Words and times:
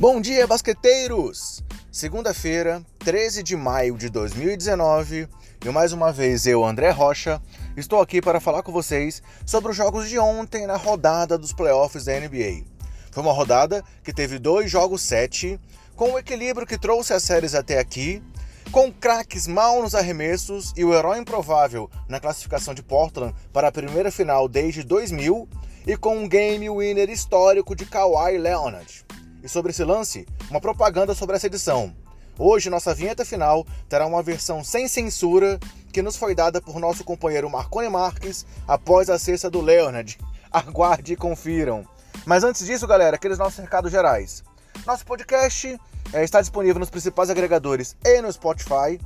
Bom 0.00 0.20
dia, 0.20 0.46
basqueteiros! 0.46 1.60
Segunda-feira, 1.90 2.80
13 3.00 3.42
de 3.42 3.56
maio 3.56 3.98
de 3.98 4.08
2019, 4.08 5.28
e 5.64 5.68
mais 5.70 5.92
uma 5.92 6.12
vez 6.12 6.46
eu, 6.46 6.64
André 6.64 6.90
Rocha, 6.90 7.42
estou 7.76 8.00
aqui 8.00 8.22
para 8.22 8.38
falar 8.38 8.62
com 8.62 8.70
vocês 8.70 9.20
sobre 9.44 9.72
os 9.72 9.76
jogos 9.76 10.08
de 10.08 10.16
ontem 10.16 10.68
na 10.68 10.76
rodada 10.76 11.36
dos 11.36 11.52
playoffs 11.52 12.04
da 12.04 12.12
NBA. 12.12 12.62
Foi 13.10 13.24
uma 13.24 13.32
rodada 13.32 13.84
que 14.04 14.12
teve 14.12 14.38
dois 14.38 14.70
jogos 14.70 15.02
7, 15.02 15.58
com 15.96 16.12
o 16.12 16.18
equilíbrio 16.20 16.64
que 16.64 16.78
trouxe 16.78 17.12
as 17.12 17.24
séries 17.24 17.56
até 17.56 17.80
aqui, 17.80 18.22
com 18.70 18.92
craques 18.92 19.48
mal 19.48 19.82
nos 19.82 19.96
arremessos 19.96 20.72
e 20.76 20.84
o 20.84 20.94
herói 20.94 21.18
improvável 21.18 21.90
na 22.08 22.20
classificação 22.20 22.72
de 22.72 22.84
Portland 22.84 23.34
para 23.52 23.66
a 23.66 23.72
primeira 23.72 24.12
final 24.12 24.46
desde 24.46 24.84
2000, 24.84 25.48
e 25.84 25.96
com 25.96 26.18
um 26.18 26.28
game 26.28 26.70
winner 26.70 27.10
histórico 27.10 27.74
de 27.74 27.84
Kawhi 27.84 28.38
Leonard. 28.38 29.07
E 29.42 29.48
sobre 29.48 29.70
esse 29.70 29.84
lance, 29.84 30.26
uma 30.50 30.60
propaganda 30.60 31.14
sobre 31.14 31.36
essa 31.36 31.46
edição. 31.46 31.94
Hoje, 32.38 32.70
nossa 32.70 32.94
vinheta 32.94 33.24
final 33.24 33.66
terá 33.88 34.06
uma 34.06 34.22
versão 34.22 34.62
sem 34.62 34.86
censura 34.86 35.58
que 35.92 36.02
nos 36.02 36.16
foi 36.16 36.34
dada 36.34 36.60
por 36.60 36.78
nosso 36.78 37.02
companheiro 37.02 37.50
Marconi 37.50 37.88
Marques 37.88 38.46
após 38.66 39.10
a 39.10 39.18
cesta 39.18 39.50
do 39.50 39.60
Leonard. 39.60 40.18
Aguarde 40.50 41.12
e 41.12 41.16
confiram. 41.16 41.84
Mas 42.24 42.44
antes 42.44 42.64
disso, 42.64 42.86
galera, 42.86 43.16
aqueles 43.16 43.38
nossos 43.38 43.58
recados 43.58 43.90
gerais. 43.90 44.44
Nosso 44.86 45.04
podcast 45.04 45.78
é, 46.12 46.24
está 46.24 46.40
disponível 46.40 46.78
nos 46.78 46.90
principais 46.90 47.28
agregadores 47.30 47.96
e 48.04 48.22
no 48.22 48.32
Spotify. 48.32 49.00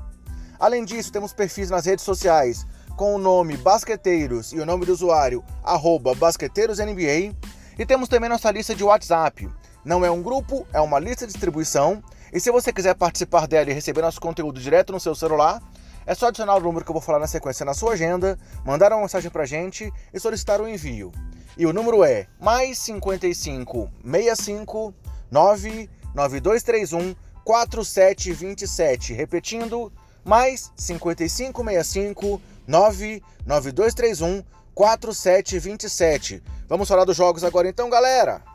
Além 0.59 0.85
disso, 0.85 1.11
temos 1.11 1.33
perfis 1.33 1.71
nas 1.71 1.87
redes 1.87 2.05
sociais 2.05 2.67
com 2.97 3.15
o 3.15 3.19
nome 3.19 3.57
Basqueteiros 3.57 4.53
e 4.53 4.61
o 4.61 4.67
nome 4.67 4.87
do 4.87 4.93
usuário 4.93 5.43
BasqueteirosNBA. 6.19 7.35
E 7.79 7.87
temos 7.87 8.09
também 8.09 8.29
nossa 8.29 8.51
lista 8.51 8.75
de 8.75 8.85
WhatsApp. 8.85 9.49
Não 9.85 10.05
é 10.05 10.11
um 10.11 10.23
grupo, 10.23 10.67
é 10.73 10.81
uma 10.81 10.99
lista 10.99 11.27
de 11.27 11.33
distribuição. 11.33 12.03
E 12.33 12.39
se 12.39 12.51
você 12.51 12.73
quiser 12.73 12.95
participar 12.95 13.47
dela 13.47 13.71
e 13.71 13.75
receber 13.75 14.01
nosso 14.01 14.21
conteúdo 14.21 14.61
direto 14.61 14.93
no 14.93 15.01
seu 15.01 15.15
celular, 15.15 15.61
é 16.07 16.15
só 16.15 16.29
adicionar 16.29 16.57
o 16.57 16.61
número 16.61 16.85
que 16.85 16.91
eu 16.91 16.95
vou 16.95 17.03
falar 17.03 17.19
na 17.19 17.27
sequência 17.27 17.65
na 17.65 17.75
sua 17.75 17.93
agenda, 17.93 18.39
mandar 18.65 18.93
uma 18.93 19.03
mensagem 19.03 19.31
pra 19.31 19.45
gente 19.45 19.93
e 20.13 20.21
solicitar 20.21 20.61
o 20.61 20.69
envio. 20.69 21.13
E 21.57 21.67
o 21.67 21.73
número 21.73 22.05
é 22.05 22.27
mais 22.41 22.79
55 22.79 23.91
65 24.05 24.95
99231 25.31 27.15
4727. 27.45 29.13
Repetindo, 29.13 29.93
mais 30.25 30.73
5565 30.77 32.41
99231 32.67 34.43
4727. 34.75 36.43
Vamos 36.69 36.89
falar 36.89 37.05
dos 37.05 37.17
jogos 37.17 37.45
agora 37.45 37.69
então, 37.69 37.91
galera. 37.91 38.52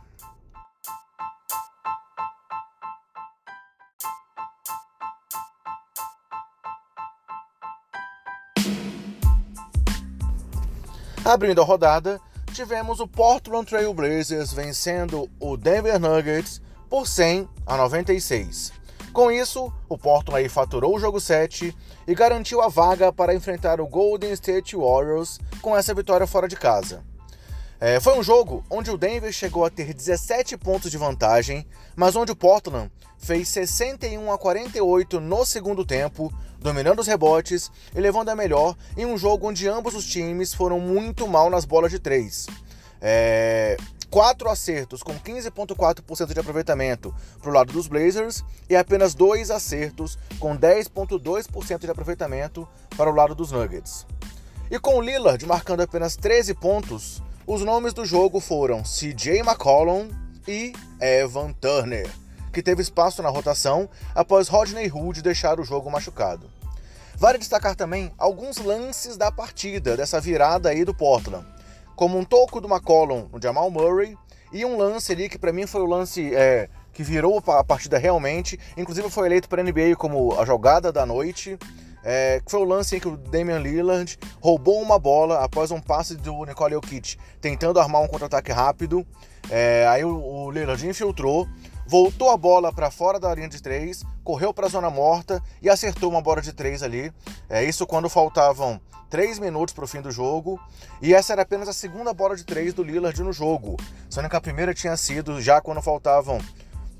Abrindo 11.28 11.61
a 11.61 11.66
rodada, 11.66 12.22
tivemos 12.53 13.02
o 13.02 13.08
Portland 13.08 13.66
Trail 13.66 13.94
Blazers 13.94 14.53
vencendo 14.53 15.30
o 15.42 15.58
Denver 15.58 16.00
Nuggets 16.00 16.61
por 16.89 17.06
100 17.06 17.50
a 17.66 17.75
96. 17.75 18.72
Com 19.11 19.30
isso, 19.30 19.69
o 19.89 19.97
Portland 19.97 20.47
faturou 20.47 20.95
o 20.95 21.00
jogo 21.02 21.19
7 21.19 21.75
e 22.08 22.16
garantiu 22.16 22.61
a 22.61 22.69
vaga 22.69 23.11
para 23.11 23.36
enfrentar 23.36 23.81
o 23.81 23.88
Golden 23.88 24.31
State 24.31 24.73
Warriors 24.78 25.38
com 25.61 25.75
essa 25.75 25.94
vitória 25.94 26.25
fora 26.25 26.47
de 26.47 26.56
casa. 26.56 27.03
É, 27.80 28.00
foi 28.00 28.17
um 28.17 28.23
jogo 28.23 28.64
onde 28.72 28.89
o 28.89 28.97
Denver 28.97 29.31
chegou 29.31 29.64
a 29.64 29.70
ter 29.70 29.94
17 29.94 30.58
pontos 30.58 30.89
de 30.89 30.97
vantagem, 30.97 31.66
mas 31.95 32.16
onde 32.16 32.31
o 32.31 32.36
Portland 32.36 32.92
fez 33.19 33.47
61 33.50 34.31
a 34.31 34.38
48 34.38 35.19
no 35.19 35.46
segundo 35.46 35.85
tempo, 35.85 36.34
dominando 36.59 37.00
os 37.00 37.07
rebotes 37.07 37.72
e 37.96 38.00
levando 38.00 38.29
a 38.29 38.35
melhor 38.35 38.75
em 38.97 39.06
um 39.06 39.18
jogo 39.18 39.47
onde 39.47 39.68
ambos 39.68 39.94
os 39.94 40.06
times 40.06 40.56
foram 40.56 40.79
muito 40.79 41.28
mal 41.28 41.51
nas 41.51 41.66
bolas 41.66 41.91
de 41.91 42.00
três. 42.00 42.47
É, 43.00 43.78
quatro 44.09 44.50
acertos 44.50 45.03
com 45.03 45.13
15,4% 45.13 46.34
de 46.34 46.40
aproveitamento 46.40 47.13
para 47.40 47.51
o 47.51 47.53
lado 47.53 47.72
dos 47.72 47.88
Blazers 47.88 48.44
e 48.68 48.75
apenas 48.75 49.13
dois 49.13 49.51
acertos 49.51 50.18
com 50.40 50.57
10,2% 50.57 51.80
de 51.80 51.91
aproveitamento 51.91 52.68
para 52.96 53.09
o 53.09 53.13
lado 53.13 53.35
dos 53.35 53.51
Nuggets. 53.51 54.07
E 54.72 54.80
com 54.80 54.97
o 54.97 55.01
Lillard 55.01 55.46
marcando 55.46 55.81
apenas 55.81 56.16
13 56.16 56.56
pontos, 56.56 57.22
os 57.47 57.63
nomes 57.63 57.94
do 57.94 58.06
jogo 58.06 58.40
foram 58.40 58.84
CJ 58.84 59.40
McCollum 59.40 60.09
e 60.47 60.74
Evan 61.00 61.53
Turner, 61.53 62.08
que 62.53 62.62
teve 62.62 62.81
espaço 62.81 63.24
na 63.24 63.30
rotação 63.30 63.90
após 64.13 64.47
Rodney 64.47 64.91
Hood 64.91 65.22
deixar 65.24 65.59
o 65.59 65.63
jogo 65.63 65.90
machucado. 65.90 66.50
Vale 67.16 67.40
destacar 67.40 67.75
também 67.75 68.12
alguns 68.18 68.57
lances 68.57 69.18
da 69.18 69.31
partida, 69.31 69.97
dessa 69.97 70.22
virada 70.22 70.69
aí 70.69 70.86
do 70.86 70.94
Portland 70.94 71.57
como 71.97 72.16
um 72.16 72.24
toco 72.24 72.62
do 72.62 72.68
McCollum 72.68 73.28
no 73.34 73.41
Jamal 73.41 73.72
Murray 73.72 74.16
e 74.53 74.63
um 74.63 74.78
lance 74.78 75.12
ali 75.12 75.28
que 75.28 75.38
para 75.40 75.52
mim 75.52 75.66
foi 75.66 75.81
o 75.81 75.88
lance 75.88 76.34
é, 76.34 76.69
que 76.94 77.02
virou 77.02 77.44
a 77.47 77.63
partida 77.63 77.97
realmente, 77.97 78.57
inclusive 78.78 79.09
foi 79.09 79.28
eleito 79.28 79.50
para 79.50 79.63
NBA 79.63 79.96
como 79.97 80.40
a 80.40 80.46
jogada 80.46 80.91
da 80.91 81.07
noite. 81.07 81.57
É, 82.03 82.41
que 82.44 82.52
foi 82.52 82.62
o 82.62 82.63
lance 82.63 82.96
em 82.96 83.00
que 83.00 83.08
o 83.08 83.18
Damian 83.18 83.59
Lillard 83.59 84.18
roubou 84.40 84.81
uma 84.81 84.97
bola 84.97 85.44
após 85.44 85.72
um 85.72 85.81
passe 85.81 86.16
do 86.16 86.46
Nicole 86.46 86.74
Jokic 86.74 87.18
tentando 87.41 87.80
armar 87.80 88.02
um 88.02 88.08
contra-ataque 88.08 88.52
rápido. 88.52 89.06
É, 89.50 89.85
aí 89.88 90.03
o, 90.03 90.18
o 90.18 90.52
Lillard 90.52 90.88
infiltrou, 90.88 91.47
voltou 91.86 92.30
a 92.30 92.38
bola 92.38 92.72
para 92.72 92.91
fora 92.91 93.19
da 93.19 93.34
linha 93.34 93.50
de 93.50 93.62
três, 93.62 94.03
correu 94.24 94.53
para 94.53 94.68
a 94.68 94.69
zona 94.69 94.90
morta 94.90 95.41
e 95.62 95.69
acertou 95.69 96.09
uma 96.09 96.22
bola 96.22 96.41
de 96.41 96.53
três 96.53 96.81
ali. 96.81 97.12
É 97.50 97.63
isso 97.63 97.86
quando 97.86 98.09
faltavam 98.09 98.80
3 99.09 99.40
minutos 99.40 99.74
para 99.74 99.86
o 99.86 99.88
fim 99.88 100.02
do 100.02 100.12
jogo, 100.12 100.59
e 101.02 101.13
essa 101.13 101.34
era 101.34 101.41
apenas 101.41 101.69
a 101.69 101.74
segunda 101.74 102.13
bola 102.13 102.36
de 102.36 102.44
3 102.44 102.74
do 102.74 102.84
Lillard 102.84 103.22
no 103.24 103.31
jogo, 103.31 103.78
sendo 104.09 104.30
que 104.30 104.36
a 104.36 104.41
primeira 104.41 104.74
tinha 104.74 104.97
sido 104.97 105.41
já 105.41 105.62
quando 105.62 105.81
faltavam 105.81 106.40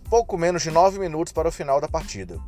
pouco 0.10 0.38
menos 0.38 0.64
de 0.64 0.72
9 0.72 1.00
minutos 1.00 1.34
para 1.34 1.50
o 1.50 1.52
final 1.52 1.82
da 1.82 1.88
partida. 1.88 2.40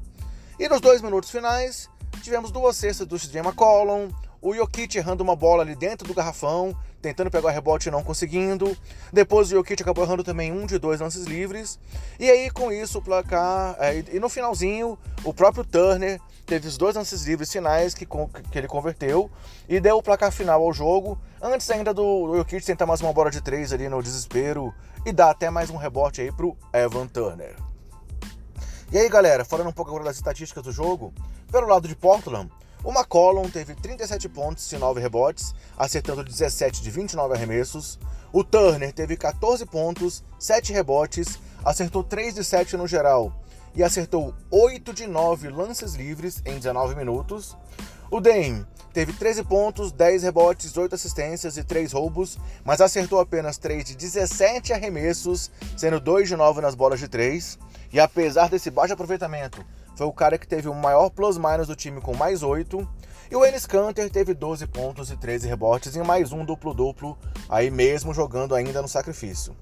E 0.58 0.68
nos 0.68 0.82
dois 0.82 1.02
minutos 1.02 1.30
finais, 1.30 1.90
tivemos 2.20 2.52
duas 2.52 2.76
cestas 2.76 3.08
do 3.08 3.18
CJ 3.18 3.40
McCollum, 3.40 4.10
o 4.42 4.54
Jokic 4.54 4.98
errando 4.98 5.22
uma 5.22 5.36
bola 5.36 5.64
ali 5.64 5.76
dentro 5.76 6.08
do 6.08 6.14
garrafão, 6.14 6.76
tentando 7.02 7.30
pegar 7.30 7.50
o 7.50 7.52
rebote 7.52 7.90
e 7.90 7.92
não 7.92 8.02
conseguindo. 8.02 8.76
Depois 9.12 9.48
o 9.48 9.52
Jokic 9.52 9.82
acabou 9.82 10.04
errando 10.06 10.24
também 10.24 10.52
um 10.52 10.66
de 10.66 10.78
dois 10.78 11.02
lances 11.02 11.26
livres. 11.26 11.78
E 12.18 12.30
aí, 12.30 12.50
com 12.50 12.72
isso, 12.72 13.00
o 13.00 13.02
placar. 13.02 13.76
É, 13.80 14.04
e 14.14 14.20
no 14.20 14.30
finalzinho, 14.30 14.98
o 15.24 15.34
próprio 15.34 15.66
Turner 15.66 16.22
teve 16.46 16.68
os 16.68 16.78
dois 16.78 16.96
lances 16.96 17.24
livres 17.24 17.52
finais 17.52 17.94
que, 17.94 18.06
que 18.06 18.58
ele 18.58 18.68
converteu 18.68 19.30
e 19.68 19.80
deu 19.80 19.98
o 19.98 20.04
placar 20.04 20.32
final 20.32 20.64
ao 20.64 20.72
jogo. 20.72 21.20
Antes 21.42 21.70
ainda 21.70 21.94
do 21.94 22.38
Jokic 22.38 22.66
tentar 22.66 22.86
mais 22.86 23.02
uma 23.02 23.12
bola 23.12 23.30
de 23.30 23.42
três 23.42 23.74
ali 23.74 23.90
no 23.90 24.02
desespero 24.02 24.74
e 25.06 25.12
dar 25.12 25.32
até 25.32 25.50
mais 25.50 25.70
um 25.70 25.76
rebote 25.76 26.22
aí 26.22 26.32
pro 26.32 26.58
Evan 26.74 27.08
Turner. 27.08 27.56
E 28.92 28.98
aí, 28.98 29.08
galera, 29.08 29.46
falando 29.46 29.68
um 29.68 29.72
pouco 29.72 29.92
agora 29.92 30.06
das 30.06 30.16
estatísticas 30.16 30.64
do 30.64 30.72
jogo, 30.72 31.14
pelo 31.52 31.68
lado 31.68 31.88
de 31.88 31.96
Portland, 31.96 32.50
o 32.84 32.92
McCollum 32.92 33.50
teve 33.50 33.76
37 33.76 34.30
pontos 34.30 34.72
e 34.72 34.78
9 34.78 35.02
rebotes, 35.02 35.54
acertando 35.78 36.24
17 36.24 36.82
de 36.82 36.90
29 36.90 37.36
arremessos. 37.36 38.00
O 38.32 38.44
Turner 38.44 38.94
teve 38.94 39.18
14 39.18 39.66
pontos, 39.66 40.24
7 40.40 40.72
rebotes, 40.72 41.40
acertou 41.66 42.04
3 42.04 42.36
de 42.36 42.44
7 42.44 42.78
no 42.78 42.88
geral 42.88 43.34
e 43.76 43.84
acertou 43.84 44.34
8 44.50 44.94
de 44.94 45.08
9 45.08 45.50
lances 45.50 45.94
livres 45.94 46.42
em 46.46 46.56
19 46.56 46.96
minutos. 46.96 47.58
O 48.10 48.22
Dame 48.22 48.66
teve 48.94 49.14
13 49.14 49.44
pontos, 49.44 49.92
10 49.92 50.24
rebotes, 50.24 50.76
8 50.78 50.96
assistências 50.96 51.58
e 51.58 51.64
3 51.64 51.92
roubos, 51.92 52.38
mas 52.64 52.82
acertou 52.82 53.20
apenas 53.20 53.58
3 53.58 53.84
de 53.84 53.96
17 53.96 54.74
arremessos, 54.74 55.52
sendo 55.78 56.00
2 56.00 56.30
de 56.30 56.36
9 56.36 56.62
nas 56.62 56.76
bolas 56.76 57.00
de 57.00 57.08
3. 57.08 57.60
E 57.92 58.00
apesar 58.00 58.50
desse 58.50 58.72
baixo 58.72 58.94
aproveitamento, 58.94 59.66
foi 60.00 60.08
o 60.08 60.14
cara 60.14 60.38
que 60.38 60.48
teve 60.48 60.70
o 60.70 60.74
maior 60.74 61.10
plus-minus 61.10 61.68
do 61.68 61.76
time 61.76 62.00
com 62.00 62.16
mais 62.16 62.42
8. 62.42 62.88
E 63.30 63.36
o 63.36 63.44
Enes 63.44 63.66
Kanter 63.66 64.10
teve 64.10 64.34
12 64.34 64.66
pontos 64.68 65.12
e 65.12 65.18
13 65.18 65.46
rebotes 65.46 65.94
em 65.94 66.02
mais 66.02 66.32
um 66.32 66.46
duplo-duplo, 66.46 67.18
aí 67.50 67.70
mesmo 67.70 68.14
jogando 68.14 68.56
ainda 68.56 68.82
no 68.82 68.88
sacrifício. 68.88 69.54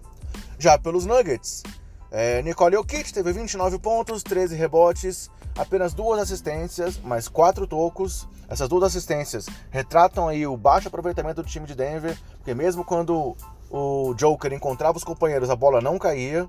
Já 0.60 0.78
pelos 0.78 1.08
Nuggets, 1.08 1.64
é, 2.12 2.44
Nicole 2.44 2.76
Jokic 2.76 3.12
teve 3.12 3.34
29 3.34 3.80
pontos, 3.80 4.22
13 4.22 4.56
rebotes, 4.56 5.32
apenas 5.58 5.96
duas 5.96 6.22
assistências, 6.22 7.00
mais 7.00 7.28
quatro 7.28 7.66
tocos. 7.66 8.28
Essas 8.48 8.70
duas 8.70 8.84
assistências 8.84 9.48
retratam 9.72 10.28
aí 10.28 10.46
o 10.46 10.56
baixo 10.56 10.88
aproveitamento 10.88 11.42
do 11.42 11.50
time 11.50 11.66
de 11.66 11.74
Denver, 11.74 12.16
porque 12.36 12.54
mesmo 12.54 12.86
quando 12.86 13.36
o 13.72 14.14
Joker 14.14 14.54
encontrava 14.54 15.00
os 15.00 15.04
companheiros, 15.04 15.50
a 15.50 15.56
bola 15.56 15.82
não 15.82 15.98
caía. 15.98 16.48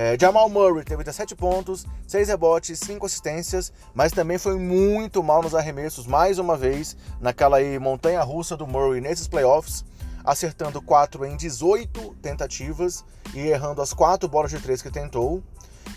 É, 0.00 0.16
Jamal 0.16 0.48
Murray 0.48 0.84
teve 0.84 1.02
17 1.02 1.34
pontos, 1.34 1.84
6 2.06 2.28
rebotes, 2.28 2.78
5 2.78 3.04
assistências, 3.04 3.72
mas 3.92 4.12
também 4.12 4.38
foi 4.38 4.56
muito 4.56 5.24
mal 5.24 5.42
nos 5.42 5.56
arremessos, 5.56 6.06
mais 6.06 6.38
uma 6.38 6.56
vez, 6.56 6.96
naquela 7.20 7.56
aí 7.56 7.80
montanha 7.80 8.22
russa 8.22 8.56
do 8.56 8.64
Murray 8.64 9.00
nesses 9.00 9.26
playoffs, 9.26 9.84
acertando 10.24 10.80
4 10.80 11.26
em 11.26 11.36
18 11.36 12.14
tentativas 12.22 13.04
e 13.34 13.40
errando 13.40 13.82
as 13.82 13.92
4 13.92 14.28
bolas 14.28 14.52
de 14.52 14.60
3 14.60 14.80
que 14.82 14.88
tentou. 14.88 15.42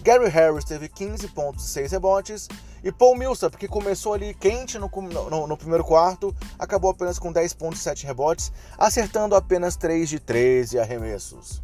Gary 0.01 0.29
Harris 0.29 0.65
teve 0.65 0.89
15 0.89 1.27
pontos 1.27 1.65
e 1.65 1.69
6 1.69 1.91
rebotes. 1.91 2.47
E 2.83 2.91
Paul 2.91 3.15
Millsap, 3.15 3.55
que 3.55 3.67
começou 3.67 4.15
ali 4.15 4.33
quente 4.33 4.79
no, 4.79 4.89
no, 4.89 5.45
no, 5.45 5.55
primeiro 5.55 5.83
quarto, 5.83 6.35
acabou 6.57 6.89
apenas 6.89 7.19
com 7.19 7.31
10 7.31 7.53
pontos 7.53 7.79
e 7.79 7.83
7 7.83 8.07
rebotes, 8.07 8.51
acertando 8.79 9.35
apenas 9.35 9.75
3 9.75 10.09
de 10.09 10.19
13 10.19 10.79
arremessos. 10.79 11.61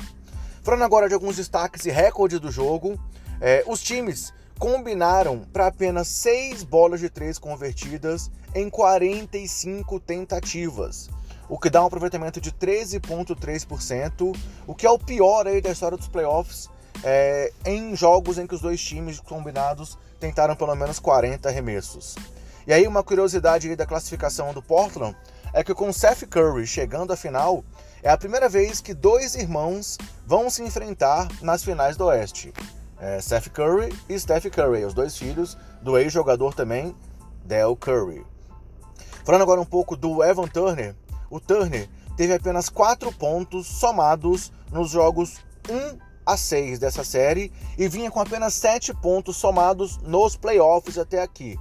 Falando 0.68 0.84
agora 0.84 1.08
de 1.08 1.14
alguns 1.14 1.38
destaques 1.38 1.86
e 1.86 1.92
recordes 1.92 2.42
do 2.42 2.52
jogo, 2.52 3.00
é, 3.40 3.64
os 3.68 3.82
times 3.82 4.34
combinaram 4.60 5.40
para 5.54 5.68
apenas 5.68 6.10
6 6.10 6.64
bolas 6.64 7.00
de 7.00 7.10
3 7.10 7.40
convertidas 7.40 8.30
em 8.54 8.70
45 8.70 9.98
tentativas, 10.02 11.10
o 11.48 11.58
que 11.58 11.70
dá 11.70 11.82
um 11.82 11.86
aproveitamento 11.86 12.42
de 12.42 12.52
13,3%, 12.52 14.38
o 14.68 14.76
que 14.76 14.86
é 14.86 14.92
o 14.92 15.00
pior 15.00 15.48
aí 15.48 15.62
da 15.62 15.72
história 15.72 15.98
dos 15.98 16.10
playoffs 16.10 16.70
é, 17.02 17.54
em 17.66 17.96
jogos 17.96 18.38
em 18.38 18.46
que 18.46 18.56
os 18.56 18.60
dois 18.60 18.82
times 18.84 19.22
combinados 19.22 19.98
tentaram 20.20 20.54
pelo 20.54 20.76
menos 20.76 21.00
40 21.00 21.48
arremessos. 21.48 22.14
E 22.68 22.74
aí 22.74 22.86
uma 22.86 23.04
curiosidade 23.04 23.74
da 23.74 23.86
classificação 23.86 24.54
do 24.54 24.62
Portland 24.62 25.16
é 25.54 25.64
que 25.64 25.74
com 25.74 25.94
Seth 25.94 26.28
Curry 26.28 26.68
chegando 26.68 27.14
à 27.14 27.16
final, 27.16 27.64
é 28.04 28.10
a 28.10 28.18
primeira 28.18 28.48
vez 28.48 28.80
que 28.80 28.94
dois 28.94 29.36
irmãos 29.36 29.98
vão 30.26 30.50
se 30.50 30.64
enfrentar 30.64 31.28
nas 31.42 31.64
finais 31.64 31.98
do 31.98 32.06
Oeste. 32.06 32.54
É 33.00 33.22
Seth 33.22 33.50
Curry 33.50 33.94
e 34.10 34.20
Steph 34.20 34.46
Curry, 34.46 34.84
os 34.84 34.94
dois 34.94 35.18
filhos 35.18 35.58
do 35.82 35.98
ex-jogador 35.98 36.54
também, 36.54 36.96
Del 37.46 37.76
Curry. 37.76 38.26
Falando 39.24 39.42
agora 39.42 39.62
um 39.62 39.66
pouco 39.66 39.96
do 39.96 40.24
Evan 40.24 40.48
Turner, 40.48 40.96
o 41.30 41.40
Turner 41.40 41.88
teve 42.16 42.34
apenas 42.34 42.70
4 42.70 43.12
pontos 43.14 43.68
somados 43.68 44.52
nos 44.72 44.90
jogos 44.90 45.38
1 45.70 45.98
a 46.26 46.36
6 46.36 46.80
dessa 46.80 47.04
série 47.04 47.52
e 47.78 47.88
vinha 47.88 48.10
com 48.10 48.20
apenas 48.20 48.54
7 48.56 48.94
pontos 48.96 49.38
somados 49.38 49.98
nos 49.98 50.36
playoffs 50.36 50.98
até 50.98 51.22
aqui. 51.22 51.58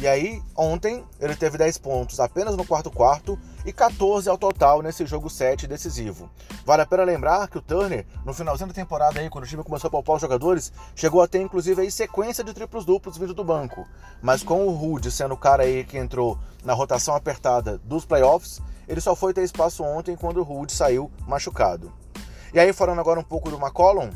E 0.00 0.06
aí, 0.06 0.40
ontem, 0.54 1.04
ele 1.18 1.34
teve 1.34 1.58
10 1.58 1.76
pontos 1.78 2.20
apenas 2.20 2.56
no 2.56 2.64
quarto 2.64 2.88
quarto 2.88 3.36
e 3.66 3.72
14 3.72 4.28
ao 4.28 4.38
total 4.38 4.80
nesse 4.80 5.04
jogo 5.04 5.28
7 5.28 5.66
decisivo. 5.66 6.30
Vale 6.64 6.82
a 6.82 6.86
pena 6.86 7.02
lembrar 7.02 7.48
que 7.48 7.58
o 7.58 7.60
Turner, 7.60 8.06
no 8.24 8.32
finalzinho 8.32 8.68
da 8.68 8.74
temporada 8.74 9.18
aí, 9.18 9.28
quando 9.28 9.42
o 9.42 9.46
time 9.48 9.64
começou 9.64 9.88
a 9.88 9.90
poupar 9.90 10.14
os 10.14 10.22
jogadores, 10.22 10.72
chegou 10.94 11.20
a 11.20 11.26
ter 11.26 11.40
inclusive 11.40 11.82
aí 11.82 11.90
sequência 11.90 12.44
de 12.44 12.54
triplos 12.54 12.84
duplos 12.84 13.16
vindo 13.16 13.34
do 13.34 13.42
banco. 13.42 13.88
Mas 14.22 14.44
com 14.44 14.66
o 14.66 14.70
Rude 14.70 15.10
sendo 15.10 15.34
o 15.34 15.36
cara 15.36 15.64
aí 15.64 15.82
que 15.82 15.98
entrou 15.98 16.38
na 16.64 16.74
rotação 16.74 17.16
apertada 17.16 17.78
dos 17.78 18.04
playoffs, 18.04 18.60
ele 18.86 19.00
só 19.00 19.16
foi 19.16 19.34
ter 19.34 19.42
espaço 19.42 19.82
ontem 19.82 20.14
quando 20.14 20.38
o 20.38 20.44
Rude 20.44 20.72
saiu 20.72 21.10
machucado. 21.26 21.92
E 22.54 22.60
aí, 22.60 22.72
falando 22.72 23.00
agora 23.00 23.18
um 23.18 23.24
pouco 23.24 23.50
do 23.50 23.56
McCollum, 23.56 24.10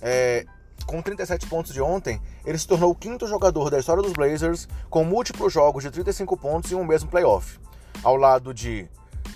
é, 0.00 0.46
com 0.86 1.02
37 1.02 1.46
pontos 1.48 1.72
de 1.72 1.82
ontem, 1.82 2.20
ele 2.44 2.58
se 2.58 2.66
tornou 2.66 2.90
o 2.90 2.94
quinto 2.94 3.26
jogador 3.26 3.70
da 3.70 3.78
história 3.78 4.02
dos 4.02 4.12
Blazers 4.12 4.68
com 4.90 5.04
múltiplos 5.04 5.52
jogos 5.52 5.82
de 5.82 5.90
35 5.90 6.36
pontos 6.36 6.70
em 6.72 6.74
um 6.74 6.84
mesmo 6.84 7.10
playoff, 7.10 7.58
ao 8.02 8.16
lado 8.16 8.52
de 8.52 8.88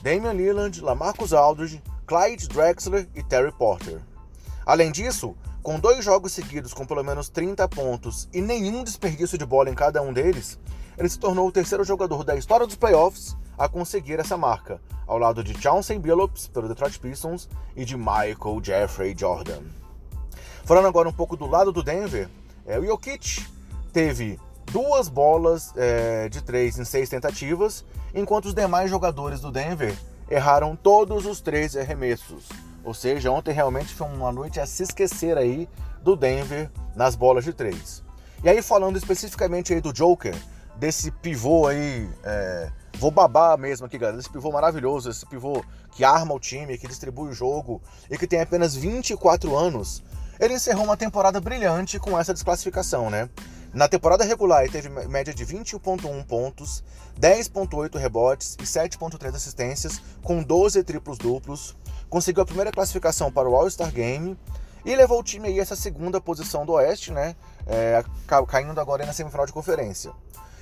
Damian 0.02 0.32
Lillard, 0.32 0.80
Lamarcus 0.80 1.32
Aldridge, 1.32 1.82
Clyde 2.06 2.48
Drexler 2.48 3.08
e 3.14 3.22
Terry 3.22 3.52
Porter. 3.52 4.00
Além 4.64 4.92
disso, 4.92 5.34
com 5.62 5.80
dois 5.80 6.04
jogos 6.04 6.32
seguidos 6.32 6.72
com 6.72 6.86
pelo 6.86 7.02
menos 7.02 7.28
30 7.28 7.68
pontos 7.68 8.28
e 8.32 8.40
nenhum 8.40 8.84
desperdício 8.84 9.38
de 9.38 9.44
bola 9.44 9.70
em 9.70 9.74
cada 9.74 10.00
um 10.02 10.12
deles, 10.12 10.58
ele 10.96 11.08
se 11.08 11.18
tornou 11.18 11.48
o 11.48 11.52
terceiro 11.52 11.84
jogador 11.84 12.24
da 12.24 12.36
história 12.36 12.66
dos 12.66 12.76
playoffs 12.76 13.36
a 13.56 13.68
conseguir 13.68 14.20
essa 14.20 14.36
marca, 14.36 14.80
ao 15.06 15.18
lado 15.18 15.42
de 15.42 15.60
Chauncey 15.60 15.98
Billups 15.98 16.48
pelo 16.48 16.68
Detroit 16.68 16.98
Pistons 16.98 17.48
e 17.74 17.84
de 17.84 17.96
Michael 17.96 18.60
Jeffrey 18.62 19.14
Jordan. 19.16 19.62
Falando 20.64 20.86
agora 20.86 21.08
um 21.08 21.12
pouco 21.12 21.36
do 21.36 21.46
lado 21.46 21.72
do 21.72 21.82
Denver, 21.82 22.28
é, 22.68 22.78
o 22.78 22.86
Jokic 22.86 23.44
teve 23.92 24.38
duas 24.70 25.08
bolas 25.08 25.72
é, 25.76 26.28
de 26.28 26.42
três 26.42 26.78
em 26.78 26.84
seis 26.84 27.08
tentativas, 27.08 27.84
enquanto 28.14 28.44
os 28.46 28.54
demais 28.54 28.90
jogadores 28.90 29.40
do 29.40 29.50
Denver 29.50 29.96
erraram 30.30 30.76
todos 30.76 31.26
os 31.26 31.40
três 31.40 31.76
arremessos. 31.76 32.48
Ou 32.84 32.94
seja, 32.94 33.30
ontem 33.32 33.52
realmente 33.52 33.92
foi 33.94 34.06
uma 34.06 34.30
noite 34.30 34.60
a 34.60 34.66
se 34.66 34.82
esquecer 34.82 35.36
aí 35.36 35.68
do 36.02 36.14
Denver 36.14 36.70
nas 36.94 37.16
bolas 37.16 37.44
de 37.44 37.52
três. 37.52 38.04
E 38.44 38.48
aí 38.48 38.62
falando 38.62 38.96
especificamente 38.96 39.74
aí 39.74 39.80
do 39.80 39.92
Joker, 39.92 40.34
desse 40.76 41.10
pivô 41.10 41.66
aí 41.66 42.08
é, 42.22 42.70
Vou 42.98 43.12
babar 43.12 43.56
mesmo 43.56 43.86
aqui, 43.86 43.96
galera. 43.96 44.18
Esse 44.18 44.28
pivô 44.28 44.50
maravilhoso, 44.50 45.08
esse 45.08 45.24
pivô 45.24 45.64
que 45.92 46.02
arma 46.02 46.34
o 46.34 46.40
time, 46.40 46.76
que 46.76 46.88
distribui 46.88 47.30
o 47.30 47.32
jogo 47.32 47.80
e 48.10 48.18
que 48.18 48.26
tem 48.26 48.40
apenas 48.40 48.74
24 48.74 49.56
anos. 49.56 50.02
Ele 50.40 50.54
encerrou 50.54 50.84
uma 50.84 50.96
temporada 50.96 51.40
brilhante 51.40 51.98
com 51.98 52.18
essa 52.18 52.32
desclassificação, 52.32 53.10
né? 53.10 53.28
Na 53.72 53.86
temporada 53.86 54.24
regular, 54.24 54.62
ele 54.62 54.72
teve 54.72 54.88
média 54.88 55.34
de 55.34 55.44
21,1 55.44 56.24
pontos, 56.24 56.82
10,8 57.20 57.98
rebotes 57.98 58.56
e 58.58 58.64
7,3 58.64 59.34
assistências, 59.34 60.00
com 60.22 60.42
12 60.42 60.82
triplos 60.84 61.18
duplos. 61.18 61.76
Conseguiu 62.08 62.42
a 62.42 62.46
primeira 62.46 62.72
classificação 62.72 63.30
para 63.30 63.48
o 63.48 63.54
All-Star 63.54 63.92
Game 63.92 64.38
e 64.84 64.96
levou 64.96 65.20
o 65.20 65.22
time 65.22 65.48
aí 65.48 65.58
a 65.58 65.62
essa 65.62 65.76
segunda 65.76 66.20
posição 66.20 66.64
do 66.64 66.72
Oeste, 66.72 67.12
né? 67.12 67.36
É, 67.66 68.02
caindo 68.46 68.80
agora 68.80 69.04
na 69.04 69.12
semifinal 69.12 69.44
de 69.44 69.52
conferência. 69.52 70.12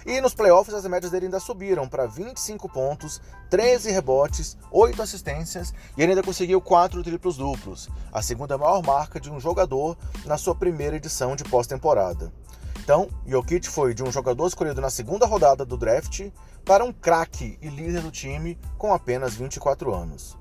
E 0.06 0.20
nos 0.20 0.34
playoffs 0.34 0.72
as 0.72 0.86
médias 0.86 1.10
dele 1.10 1.26
ainda 1.26 1.40
subiram 1.40 1.88
para 1.88 2.06
25 2.06 2.68
pontos, 2.68 3.20
13 3.50 3.90
rebotes, 3.90 4.56
8 4.70 5.02
assistências 5.02 5.74
e 5.98 6.02
ele 6.02 6.12
ainda 6.12 6.22
conseguiu 6.22 6.60
4 6.60 7.02
triplos 7.02 7.36
duplos, 7.36 7.88
a 8.12 8.22
segunda 8.22 8.56
maior 8.56 8.80
marca 8.84 9.18
de 9.18 9.28
um 9.28 9.40
jogador 9.40 9.98
na 10.24 10.38
sua 10.38 10.54
primeira 10.54 10.94
edição 10.94 11.34
de 11.34 11.42
pós-temporada. 11.42 12.32
Então, 12.78 13.08
Jokic 13.26 13.68
foi 13.68 13.94
de 13.94 14.04
um 14.04 14.12
jogador 14.12 14.46
escolhido 14.46 14.80
na 14.80 14.90
segunda 14.90 15.26
rodada 15.26 15.64
do 15.64 15.76
draft 15.76 16.30
para 16.64 16.84
um 16.84 16.92
craque 16.92 17.58
e 17.60 17.68
líder 17.68 18.00
do 18.00 18.12
time 18.12 18.56
com 18.78 18.94
apenas 18.94 19.34
24 19.34 19.92
anos. 19.92 20.36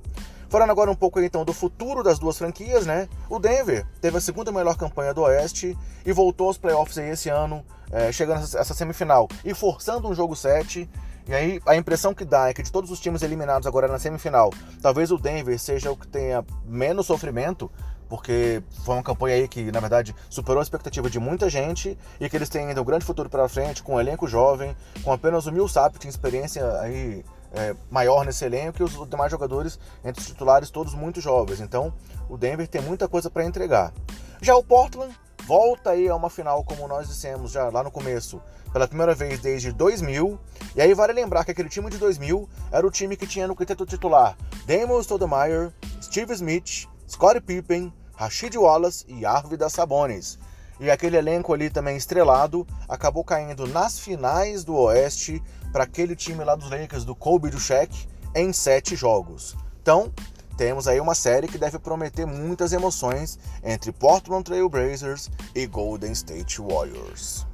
Falando 0.49 0.69
agora 0.69 0.91
um 0.91 0.95
pouco 0.95 1.19
então 1.19 1.43
do 1.43 1.53
futuro 1.53 2.03
das 2.03 2.19
duas 2.19 2.37
franquias, 2.37 2.85
né? 2.85 3.09
O 3.29 3.39
Denver 3.39 3.85
teve 3.99 4.17
a 4.17 4.21
segunda 4.21 4.51
melhor 4.51 4.77
campanha 4.77 5.13
do 5.13 5.21
Oeste 5.21 5.77
e 6.05 6.11
voltou 6.11 6.47
aos 6.47 6.57
playoffs 6.57 6.97
aí 6.97 7.09
esse 7.09 7.29
ano, 7.29 7.65
é, 7.91 8.11
chegando 8.11 8.39
a 8.39 8.59
essa 8.59 8.73
semifinal 8.73 9.27
e 9.43 9.53
forçando 9.53 10.07
um 10.07 10.13
jogo 10.13 10.35
7. 10.35 10.89
E 11.27 11.33
aí 11.33 11.59
a 11.65 11.75
impressão 11.75 12.13
que 12.13 12.23
dá 12.23 12.49
é 12.49 12.53
que 12.53 12.61
de 12.61 12.71
todos 12.71 12.91
os 12.91 12.99
times 12.99 13.23
eliminados 13.23 13.67
agora 13.67 13.87
na 13.87 13.97
semifinal, 13.97 14.51
talvez 14.81 15.11
o 15.11 15.17
Denver 15.17 15.57
seja 15.59 15.91
o 15.91 15.97
que 15.97 16.07
tenha 16.07 16.45
menos 16.63 17.07
sofrimento, 17.07 17.71
porque 18.07 18.61
foi 18.83 18.95
uma 18.95 19.03
campanha 19.03 19.35
aí 19.35 19.47
que, 19.47 19.71
na 19.71 19.79
verdade, 19.79 20.15
superou 20.29 20.59
a 20.59 20.63
expectativa 20.63 21.09
de 21.09 21.19
muita 21.19 21.49
gente 21.49 21.97
e 22.19 22.29
que 22.29 22.35
eles 22.35 22.49
têm 22.49 22.67
ainda 22.67 22.81
um 22.81 22.85
grande 22.85 23.03
futuro 23.03 23.27
pela 23.27 23.49
frente, 23.49 23.81
com 23.81 23.95
um 23.95 23.99
elenco 23.99 24.27
jovem, 24.27 24.75
com 25.03 25.11
apenas 25.11 25.47
o 25.47 25.51
Millsap, 25.51 25.93
que 25.93 25.99
tem 25.99 26.09
experiência 26.09 26.79
aí 26.79 27.25
é, 27.53 27.75
maior 27.89 28.25
nesse 28.25 28.45
elenco 28.45 28.81
e 28.81 28.83
os 28.83 29.09
demais 29.09 29.31
jogadores, 29.31 29.79
entre 30.03 30.21
os 30.21 30.27
titulares, 30.27 30.69
todos 30.69 30.93
muito 30.93 31.21
jovens. 31.21 31.61
Então, 31.61 31.93
o 32.29 32.37
Denver 32.37 32.67
tem 32.67 32.81
muita 32.81 33.07
coisa 33.07 33.29
para 33.29 33.45
entregar. 33.45 33.93
Já 34.41 34.55
o 34.55 34.63
Portland 34.63 35.15
volta 35.45 35.91
aí 35.91 36.07
a 36.09 36.15
uma 36.15 36.29
final, 36.29 36.63
como 36.63 36.87
nós 36.87 37.07
dissemos 37.07 37.51
já 37.51 37.69
lá 37.69 37.83
no 37.83 37.91
começo, 37.91 38.41
pela 38.73 38.87
primeira 38.87 39.15
vez 39.15 39.39
desde 39.39 39.71
2000. 39.71 40.39
E 40.75 40.81
aí 40.81 40.93
vale 40.93 41.13
lembrar 41.13 41.45
que 41.45 41.51
aquele 41.51 41.69
time 41.69 41.89
de 41.89 41.97
2000 41.97 42.49
era 42.71 42.85
o 42.85 42.91
time 42.91 43.15
que 43.15 43.25
tinha 43.25 43.47
no 43.47 43.55
quinteto 43.55 43.85
titular 43.85 44.35
Damon 44.65 45.01
Stoudemire, 45.01 45.71
Steve 46.01 46.33
Smith, 46.33 46.87
Scottie 47.07 47.39
Pippen, 47.39 47.93
Rashid 48.15 48.57
Wallace 48.57 49.05
e 49.07 49.25
Arvidas 49.25 49.71
Sabonis. 49.73 50.37
E 50.79 50.91
aquele 50.91 51.15
elenco 51.15 51.53
ali 51.53 51.69
também 51.69 51.95
estrelado 51.95 52.67
acabou 52.89 53.23
caindo 53.23 53.65
nas 53.65 53.97
finais 53.97 54.65
do 54.65 54.75
Oeste 54.75 55.41
para 55.75 55.83
aquele 55.83 56.15
time 56.15 56.41
lá 56.41 56.55
dos 56.55 56.69
Lakers 56.69 57.03
do 57.03 57.13
Kobe 57.13 57.49
do 57.49 57.59
Shaq 57.59 58.07
em 58.33 58.53
sete 58.53 58.95
jogos. 58.95 59.57
Então, 59.81 60.09
temos 60.55 60.87
aí 60.87 61.01
uma 61.01 61.13
série 61.13 61.49
que 61.49 61.57
deve 61.57 61.77
prometer 61.77 62.25
muitas 62.25 62.71
emoções 62.71 63.37
entre 63.61 63.91
Portland 63.91 64.45
Trail 64.45 64.69
Blazers 64.69 65.29
e 65.53 65.67
Golden 65.67 66.13
State 66.13 66.61
Warriors. 66.61 67.45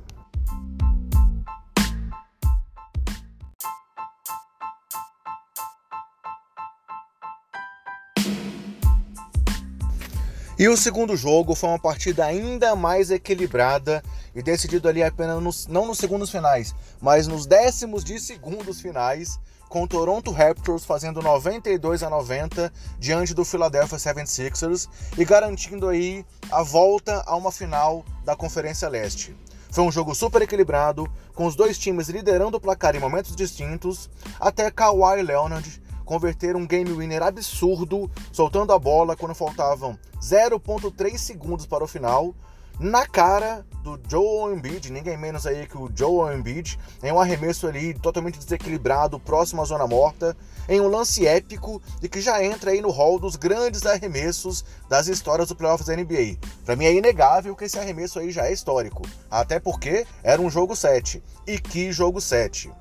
E 10.61 10.69
o 10.69 10.77
segundo 10.77 11.17
jogo 11.17 11.55
foi 11.55 11.69
uma 11.71 11.79
partida 11.79 12.23
ainda 12.23 12.75
mais 12.75 13.09
equilibrada 13.09 14.03
e 14.35 14.43
decidido 14.43 14.87
ali 14.87 15.01
apenas 15.01 15.41
nos, 15.41 15.65
não 15.65 15.87
nos 15.87 15.97
segundos 15.97 16.29
finais, 16.29 16.75
mas 17.01 17.25
nos 17.25 17.47
décimos 17.47 18.03
de 18.03 18.19
segundos 18.19 18.79
finais, 18.79 19.39
com 19.67 19.81
o 19.81 19.87
Toronto 19.87 20.29
Raptors 20.29 20.85
fazendo 20.85 21.19
92 21.19 22.03
a 22.03 22.11
90 22.11 22.71
diante 22.99 23.33
do 23.33 23.43
Philadelphia 23.43 23.97
76ers 23.97 24.87
e 25.17 25.25
garantindo 25.25 25.89
aí 25.89 26.23
a 26.51 26.61
volta 26.61 27.23
a 27.25 27.35
uma 27.35 27.51
final 27.51 28.05
da 28.23 28.35
Conferência 28.35 28.87
Leste. 28.87 29.35
Foi 29.71 29.83
um 29.83 29.91
jogo 29.91 30.13
super 30.13 30.43
equilibrado, 30.43 31.11
com 31.33 31.47
os 31.47 31.55
dois 31.55 31.75
times 31.79 32.07
liderando 32.07 32.57
o 32.57 32.61
placar 32.61 32.95
em 32.95 32.99
momentos 32.99 33.35
distintos, 33.35 34.11
até 34.39 34.69
Kawhi 34.69 35.23
Leonard 35.23 35.80
converter 36.05 36.55
um 36.55 36.65
game 36.65 36.91
winner 36.91 37.23
absurdo, 37.23 38.09
soltando 38.31 38.73
a 38.73 38.79
bola 38.79 39.15
quando 39.15 39.35
faltavam 39.35 39.97
0.3 40.21 41.17
segundos 41.17 41.65
para 41.65 41.83
o 41.83 41.87
final, 41.87 42.33
na 42.79 43.05
cara 43.05 43.65
do 43.83 43.99
Joel 44.07 44.55
Embiid, 44.55 44.91
ninguém 44.91 45.17
menos 45.17 45.45
aí 45.45 45.67
que 45.67 45.77
o 45.77 45.89
Joel 45.93 46.35
Embiid, 46.37 46.79
em 47.03 47.11
um 47.11 47.19
arremesso 47.19 47.67
ali 47.67 47.93
totalmente 47.93 48.39
desequilibrado, 48.39 49.19
próximo 49.19 49.61
à 49.61 49.65
zona 49.65 49.87
morta, 49.87 50.35
em 50.67 50.79
um 50.79 50.87
lance 50.87 51.25
épico 51.25 51.81
e 52.01 52.09
que 52.09 52.21
já 52.21 52.43
entra 52.43 52.71
aí 52.71 52.81
no 52.81 52.89
hall 52.89 53.19
dos 53.19 53.35
grandes 53.35 53.85
arremessos 53.85 54.63
das 54.89 55.07
histórias 55.07 55.49
do 55.49 55.55
playoffs 55.55 55.87
da 55.87 55.95
NBA. 55.95 56.37
Para 56.65 56.75
mim 56.75 56.85
é 56.85 56.93
inegável 56.93 57.55
que 57.55 57.65
esse 57.65 57.77
arremesso 57.77 58.19
aí 58.19 58.31
já 58.31 58.45
é 58.45 58.53
histórico, 58.53 59.03
até 59.29 59.59
porque 59.59 60.05
era 60.23 60.41
um 60.41 60.49
jogo 60.49 60.75
7. 60.75 61.21
E 61.45 61.59
que 61.59 61.91
jogo 61.91 62.21
7. 62.21 62.71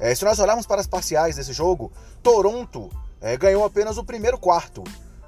É, 0.00 0.14
se 0.14 0.24
nós 0.24 0.38
olharmos 0.38 0.66
para 0.66 0.80
as 0.80 0.86
parciais 0.86 1.36
desse 1.36 1.52
jogo, 1.52 1.92
Toronto 2.22 2.90
é, 3.20 3.36
ganhou 3.36 3.64
apenas 3.64 3.98
o 3.98 4.04
primeiro 4.04 4.38
quarto, 4.38 4.82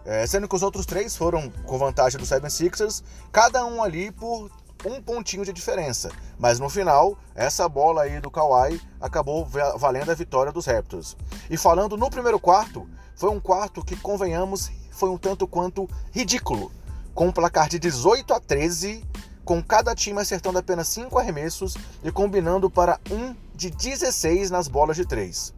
é, 0.04 0.26
sendo 0.26 0.48
que 0.48 0.56
os 0.56 0.62
outros 0.62 0.86
três 0.86 1.14
foram 1.14 1.50
com 1.66 1.78
vantagem 1.78 2.18
do 2.18 2.24
76ers, 2.24 3.02
cada 3.30 3.64
um 3.66 3.82
ali 3.82 4.10
por 4.10 4.50
um 4.86 5.00
pontinho 5.00 5.44
de 5.44 5.52
diferença. 5.52 6.10
Mas 6.38 6.58
no 6.58 6.70
final, 6.70 7.16
essa 7.34 7.68
bola 7.68 8.02
aí 8.02 8.18
do 8.18 8.30
Kawhi 8.30 8.80
acabou 9.00 9.46
valendo 9.76 10.10
a 10.10 10.14
vitória 10.14 10.50
dos 10.50 10.66
Raptors. 10.66 11.16
E 11.50 11.56
falando 11.56 11.96
no 11.96 12.10
primeiro 12.10 12.40
quarto, 12.40 12.88
foi 13.14 13.30
um 13.30 13.38
quarto 13.38 13.84
que, 13.84 13.94
convenhamos, 13.94 14.70
foi 14.90 15.10
um 15.10 15.18
tanto 15.18 15.46
quanto 15.46 15.88
ridículo. 16.10 16.72
Com 17.14 17.28
um 17.28 17.32
placar 17.32 17.68
de 17.68 17.78
18 17.78 18.32
a 18.32 18.40
13, 18.40 19.04
com 19.44 19.62
cada 19.62 19.94
time 19.94 20.20
acertando 20.20 20.58
apenas 20.58 20.88
5 20.88 21.18
arremessos 21.18 21.76
e 22.02 22.10
combinando 22.12 22.70
para 22.70 22.98
um 23.10 23.34
de 23.54 23.70
16 23.70 24.50
nas 24.50 24.68
bolas 24.68 24.96
de 24.96 25.04
3. 25.04 25.54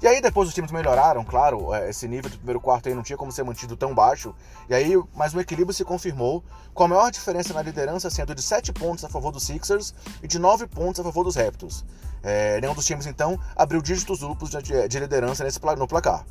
E 0.00 0.06
aí 0.06 0.20
depois 0.20 0.48
os 0.48 0.54
times 0.54 0.70
melhoraram, 0.70 1.24
claro, 1.24 1.74
é, 1.74 1.90
esse 1.90 2.06
nível 2.06 2.30
do 2.30 2.36
primeiro 2.36 2.60
quarto 2.60 2.88
aí 2.88 2.94
não 2.94 3.02
tinha 3.02 3.16
como 3.16 3.32
ser 3.32 3.42
mantido 3.42 3.76
tão 3.76 3.92
baixo. 3.92 4.32
E 4.68 4.74
aí, 4.74 4.92
mas 5.12 5.34
o 5.34 5.40
equilíbrio 5.40 5.74
se 5.74 5.84
confirmou, 5.84 6.44
com 6.72 6.84
a 6.84 6.88
maior 6.88 7.10
diferença 7.10 7.52
na 7.52 7.62
liderança 7.62 8.08
sendo 8.08 8.32
de 8.32 8.40
7 8.40 8.72
pontos 8.72 9.04
a 9.04 9.08
favor 9.08 9.32
dos 9.32 9.42
Sixers 9.42 9.92
e 10.22 10.28
de 10.28 10.38
9 10.38 10.68
pontos 10.68 11.00
a 11.00 11.02
favor 11.02 11.24
dos 11.24 11.34
Raptors. 11.34 11.84
É, 12.22 12.60
nenhum 12.60 12.74
dos 12.74 12.86
times, 12.86 13.06
então, 13.06 13.40
abriu 13.56 13.82
dígitos 13.82 14.20
duplos 14.20 14.50
de, 14.50 14.88
de 14.88 15.00
liderança 15.00 15.42
nesse, 15.42 15.58
no 15.76 15.88
placar. 15.88 16.24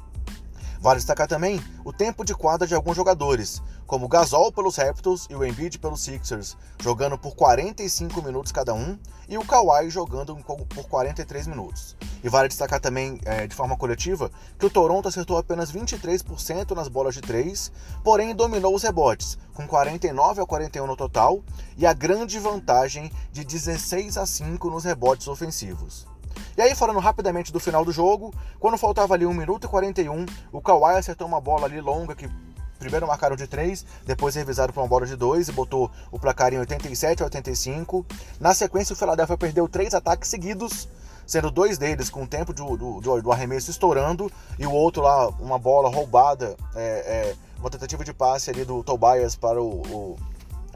Vale 0.79 0.97
destacar 0.97 1.27
também 1.27 1.61
o 1.83 1.91
tempo 1.91 2.23
de 2.23 2.35
quadra 2.35 2.67
de 2.67 2.75
alguns 2.75 2.95
jogadores, 2.95 3.61
como 3.85 4.07
Gasol 4.07 4.51
pelos 4.51 4.75
Raptors 4.75 5.27
e 5.29 5.35
o 5.35 5.45
Embiid 5.45 5.79
pelos 5.79 6.01
Sixers, 6.01 6.57
jogando 6.81 7.17
por 7.17 7.35
45 7.35 8.21
minutos 8.21 8.51
cada 8.51 8.73
um, 8.73 8.97
e 9.29 9.37
o 9.37 9.45
Kawhi 9.45 9.89
jogando 9.89 10.35
por 10.35 10.87
43 10.87 11.47
minutos. 11.47 11.95
E 12.23 12.29
vale 12.29 12.47
destacar 12.47 12.79
também, 12.79 13.19
é, 13.25 13.47
de 13.47 13.55
forma 13.55 13.77
coletiva, 13.77 14.31
que 14.57 14.65
o 14.65 14.69
Toronto 14.69 15.07
acertou 15.07 15.37
apenas 15.37 15.71
23% 15.71 16.71
nas 16.71 16.87
bolas 16.87 17.15
de 17.15 17.21
3, 17.21 17.71
porém 18.03 18.35
dominou 18.35 18.75
os 18.75 18.83
rebotes, 18.83 19.37
com 19.53 19.67
49 19.67 20.41
a 20.41 20.45
41 20.45 20.87
no 20.87 20.95
total, 20.95 21.43
e 21.77 21.85
a 21.85 21.93
grande 21.93 22.39
vantagem 22.39 23.11
de 23.31 23.43
16 23.43 24.17
a 24.17 24.25
5 24.25 24.69
nos 24.69 24.83
rebotes 24.83 25.27
ofensivos. 25.27 26.16
E 26.57 26.61
aí, 26.61 26.75
falando 26.75 26.99
rapidamente 26.99 27.51
do 27.51 27.59
final 27.59 27.83
do 27.83 27.91
jogo, 27.91 28.33
quando 28.59 28.77
faltava 28.77 29.13
ali 29.13 29.25
1 29.25 29.33
minuto 29.33 29.65
e 29.65 29.67
41, 29.69 30.25
o 30.51 30.61
Kawhi 30.61 30.97
acertou 30.97 31.27
uma 31.27 31.41
bola 31.41 31.65
ali 31.65 31.79
longa 31.81 32.15
que 32.15 32.29
primeiro 32.77 33.07
marcaram 33.07 33.35
de 33.35 33.47
3, 33.47 33.85
depois 34.05 34.35
revisaram 34.35 34.71
para 34.71 34.81
uma 34.81 34.87
bola 34.87 35.05
de 35.05 35.15
2 35.15 35.49
e 35.49 35.51
botou 35.51 35.91
o 36.11 36.19
placar 36.19 36.53
em 36.53 36.59
87 36.59 37.21
a 37.21 37.25
85. 37.25 38.05
Na 38.39 38.53
sequência, 38.53 38.93
o 38.93 38.95
Philadelphia 38.95 39.37
perdeu 39.37 39.67
três 39.67 39.93
ataques 39.93 40.29
seguidos, 40.29 40.87
sendo 41.25 41.51
dois 41.51 41.77
deles 41.77 42.09
com 42.09 42.23
o 42.23 42.27
tempo 42.27 42.53
do, 42.53 42.77
do, 42.77 43.21
do 43.21 43.31
arremesso 43.31 43.69
estourando 43.69 44.31
e 44.57 44.65
o 44.65 44.71
outro 44.71 45.01
lá, 45.03 45.27
uma 45.27 45.59
bola 45.59 45.89
roubada, 45.89 46.55
é, 46.75 46.81
é, 46.81 47.35
uma 47.59 47.69
tentativa 47.69 48.03
de 48.03 48.13
passe 48.13 48.49
ali 48.49 48.63
do 48.63 48.83
Tobias 48.83 49.35
para 49.35 49.61
o, 49.61 49.81
o 49.81 50.15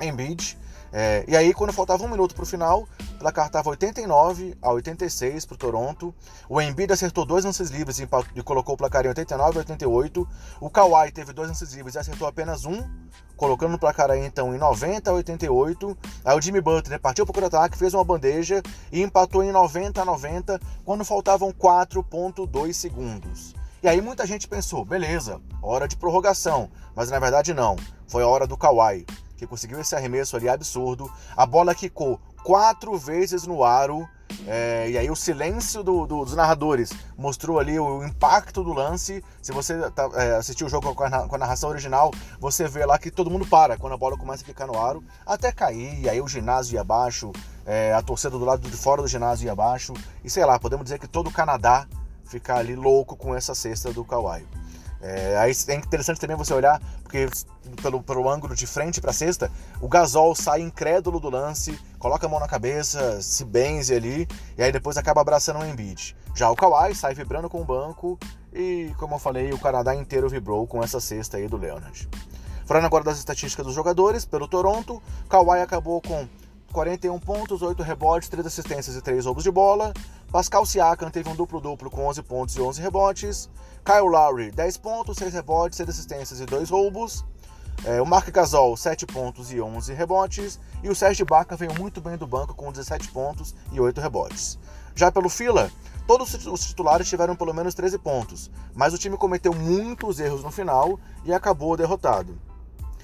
Embiid. 0.02 0.58
É, 0.94 1.24
e 1.28 1.38
aí, 1.38 1.54
quando 1.54 1.72
faltava 1.72 2.04
um 2.04 2.10
minuto 2.10 2.36
para 2.36 2.44
o 2.44 2.46
final, 2.46 2.88
o 3.16 3.18
placar 3.18 3.48
estava 3.48 3.70
89 3.70 4.58
a 4.62 4.72
86 4.72 5.46
para 5.46 5.56
o 5.56 5.58
Toronto. 5.58 6.14
O 6.50 6.62
Embiid 6.62 6.92
acertou 6.92 7.26
dois 7.26 7.46
lances 7.46 7.70
livres 7.70 8.00
e, 8.00 8.08
e, 8.36 8.44
colocou 8.44 8.76
o 8.76 8.78
placar 8.78 9.06
em 9.06 9.10
89 9.10 9.58
a 9.58 9.60
88. 9.60 10.28
O 10.60 10.70
Kawhi 10.70 11.12
teve 11.12 11.32
dois 11.32 11.48
lances 11.48 11.74
livres 11.74 11.96
e 11.96 12.00
acertou 12.00 12.28
apenas 12.28 12.66
um, 12.66 12.84
colocando 13.38 13.76
o 13.76 13.80
placar 13.80 14.12
aí 14.12 14.26
então 14.26 14.54
em 14.54 14.58
90 14.58 15.10
a 15.10 15.14
88. 15.14 15.98
Aí 16.26 16.38
o 16.38 16.42
Jimmy 16.42 16.60
Butler 16.60 17.00
partiu 17.00 17.26
para 17.26 17.42
o 17.42 17.48
ataque, 17.48 17.78
fez 17.78 17.94
uma 17.94 18.04
bandeja 18.04 18.62
e 18.92 19.02
empatou 19.02 19.44
em 19.44 19.52
90 19.52 20.02
a 20.02 20.06
90 20.06 20.60
quando 20.84 21.06
faltavam 21.06 21.54
4.2 21.54 22.74
segundos. 22.74 23.56
E 23.82 23.88
aí 23.88 24.00
muita 24.00 24.28
gente 24.28 24.48
pensou, 24.48 24.86
beleza, 24.86 25.42
hora 25.60 25.88
de 25.88 25.98
prorrogação, 25.98 26.70
mas 26.96 27.10
na 27.10 27.18
verdade 27.18 27.52
não, 27.52 27.76
foi 28.06 28.22
a 28.22 28.28
hora 28.28 28.46
do 28.46 28.56
Kawhi 28.56 29.08
que 29.42 29.48
conseguiu 29.48 29.80
esse 29.80 29.96
arremesso 29.96 30.36
ali 30.36 30.48
absurdo. 30.48 31.12
A 31.36 31.48
bola 31.48 31.74
quicou 31.74 32.20
quatro 32.44 32.96
vezes 32.96 33.48
no 33.48 33.64
aro. 33.64 34.08
É, 34.48 34.90
e 34.90 34.98
aí 34.98 35.12
o 35.12 35.16
silêncio 35.16 35.84
do, 35.84 36.06
do, 36.06 36.24
dos 36.24 36.36
narradores 36.36 36.92
mostrou 37.18 37.60
ali 37.60 37.80
o 37.80 38.04
impacto 38.04 38.64
do 38.64 38.72
lance. 38.72 39.24
Se 39.42 39.52
você 39.52 39.90
tá, 39.90 40.10
é, 40.14 40.36
assistiu 40.36 40.68
o 40.68 40.70
jogo 40.70 40.94
com 40.94 41.04
a, 41.04 41.28
com 41.28 41.36
a, 41.36 41.38
narração 41.40 41.72
original, 41.72 42.14
você 42.40 42.68
vê 42.68 42.86
lá 42.86 43.00
que 43.00 43.10
todo 43.10 43.32
mundo 43.32 43.46
para 43.46 43.78
quando 43.78 43.94
a 43.94 43.98
bola 43.98 44.16
começa 44.16 44.44
a 44.44 44.46
ficar 44.46 44.68
no 44.68 44.80
aro, 44.80 45.04
até 45.26 45.52
cair, 45.52 46.00
e 46.00 46.08
aí 46.08 46.22
o 46.22 46.28
ginásio 46.28 46.76
ia 46.76 46.82
abaixo, 46.82 47.32
é, 47.66 47.94
a 47.94 48.02
torcida 48.02 48.38
do 48.38 48.46
lado 48.46 48.70
de 48.70 48.78
fora 48.78 49.02
do 49.02 49.08
ginásio 49.08 49.48
ia 49.48 49.52
abaixo, 49.52 49.94
e 50.24 50.30
sei 50.30 50.46
lá, 50.46 50.58
podemos 50.58 50.86
dizer 50.86 50.98
que 50.98 51.08
todo 51.08 51.28
o 51.28 51.32
Canadá 51.32 51.86
ficar 52.24 52.58
ali 52.58 52.76
louco 52.76 53.18
com 53.18 53.36
essa 53.36 53.54
cesta 53.54 53.92
do 53.92 54.06
Kawhi. 54.06 54.46
É, 55.02 55.36
aí 55.38 55.52
é 55.68 55.76
interessante 55.76 56.20
também 56.20 56.38
você 56.38 56.54
olhar, 56.54 56.80
porque 57.02 57.28
pelo, 57.82 58.04
pelo 58.04 58.30
ângulo 58.30 58.56
de 58.56 58.68
frente 58.68 59.02
para 59.02 59.10
a 59.10 59.14
cesta, 59.14 59.52
o 59.82 59.88
Gasol 59.88 60.36
sai 60.36 60.62
incrédulo 60.62 61.20
do 61.20 61.30
lance, 61.30 61.78
coloca 61.98 62.28
a 62.28 62.30
mão 62.30 62.40
na 62.40 62.48
cabeça, 62.48 63.22
se 63.22 63.44
benze 63.44 63.96
ali, 63.96 64.28
e 64.58 64.62
aí 64.62 64.72
depois 64.72 64.98
acaba 64.98 65.22
abraçando 65.22 65.60
o 65.60 65.66
Embiid. 65.66 66.16
Já 66.36 66.50
o 66.50 66.56
Kawhi 66.56 66.94
sai 66.94 67.16
vibrando 67.16 67.50
com 67.50 67.62
o 67.62 67.66
banco, 67.66 68.18
e 68.54 68.94
como 68.98 69.16
eu 69.16 69.20
falei, 69.20 69.52
o 69.52 69.60
Canadá 69.60 69.96
inteiro 69.96 70.30
vibrou 70.30 70.68
com 70.68 70.84
essa 70.84 71.00
cesta 71.00 71.38
aí 71.38 71.48
do 71.48 71.58
Leonard. 71.58 72.08
Falando 72.66 72.86
agora 72.86 73.04
das 73.04 73.18
estatísticas 73.18 73.66
dos 73.66 73.76
jogadores, 73.76 74.24
pelo 74.24 74.48
Toronto, 74.48 75.02
Kawhi 75.28 75.62
acabou 75.62 76.00
com 76.02 76.28
41 76.72 77.20
pontos, 77.20 77.62
8 77.62 77.84
rebotes, 77.84 78.30
3 78.30 78.46
assistências 78.46 78.96
e 78.96 79.02
3 79.02 79.26
roubos 79.26 79.44
de 79.44 79.52
bola. 79.52 79.94
Pascal 80.32 80.66
Siakam 80.66 81.12
teve 81.12 81.30
um 81.30 81.36
duplo-duplo 81.36 81.90
com 81.90 82.08
11 82.08 82.24
pontos 82.24 82.56
e 82.56 82.62
11 82.62 82.82
rebotes. 82.82 83.50
Kyle 83.84 84.08
Lowry, 84.08 84.52
10 84.52 84.78
pontos, 84.78 85.18
6 85.18 85.34
rebotes, 85.34 85.78
6 85.78 85.90
assistências 85.90 86.40
e 86.40 86.46
2 86.46 86.70
roubos. 86.70 87.26
É, 87.84 88.02
o 88.02 88.06
Mark 88.06 88.30
Gasol, 88.30 88.78
7 88.78 89.06
pontos 89.06 89.52
e 89.52 89.60
11 89.60 89.94
rebotes. 89.94 90.60
E 90.84 90.90
o 90.90 90.96
Sérgio 90.96 91.24
Ibaka 91.24 91.56
veio 91.56 91.74
muito 91.78 92.00
bem 92.00 92.18
do 92.18 92.26
banco 92.28 92.54
com 92.54 92.72
17 92.72 93.10
pontos 93.10 93.54
e 93.72 93.80
8 93.80 94.00
rebotes. 94.00 94.58
Já 94.96 95.12
pelo 95.12 95.30
Fila, 95.30 95.70
todos 96.08 96.46
os 96.46 96.66
titulares 96.66 97.08
tiveram 97.08 97.36
pelo 97.36 97.54
menos 97.54 97.74
13 97.74 97.98
pontos, 97.98 98.52
mas 98.74 98.94
o 98.94 98.98
time 98.98 99.18
cometeu 99.18 99.54
muitos 99.54 100.20
erros 100.20 100.44
no 100.44 100.52
final 100.52 101.00
e 101.26 101.34
acabou 101.34 101.76
derrotado. 101.76 102.51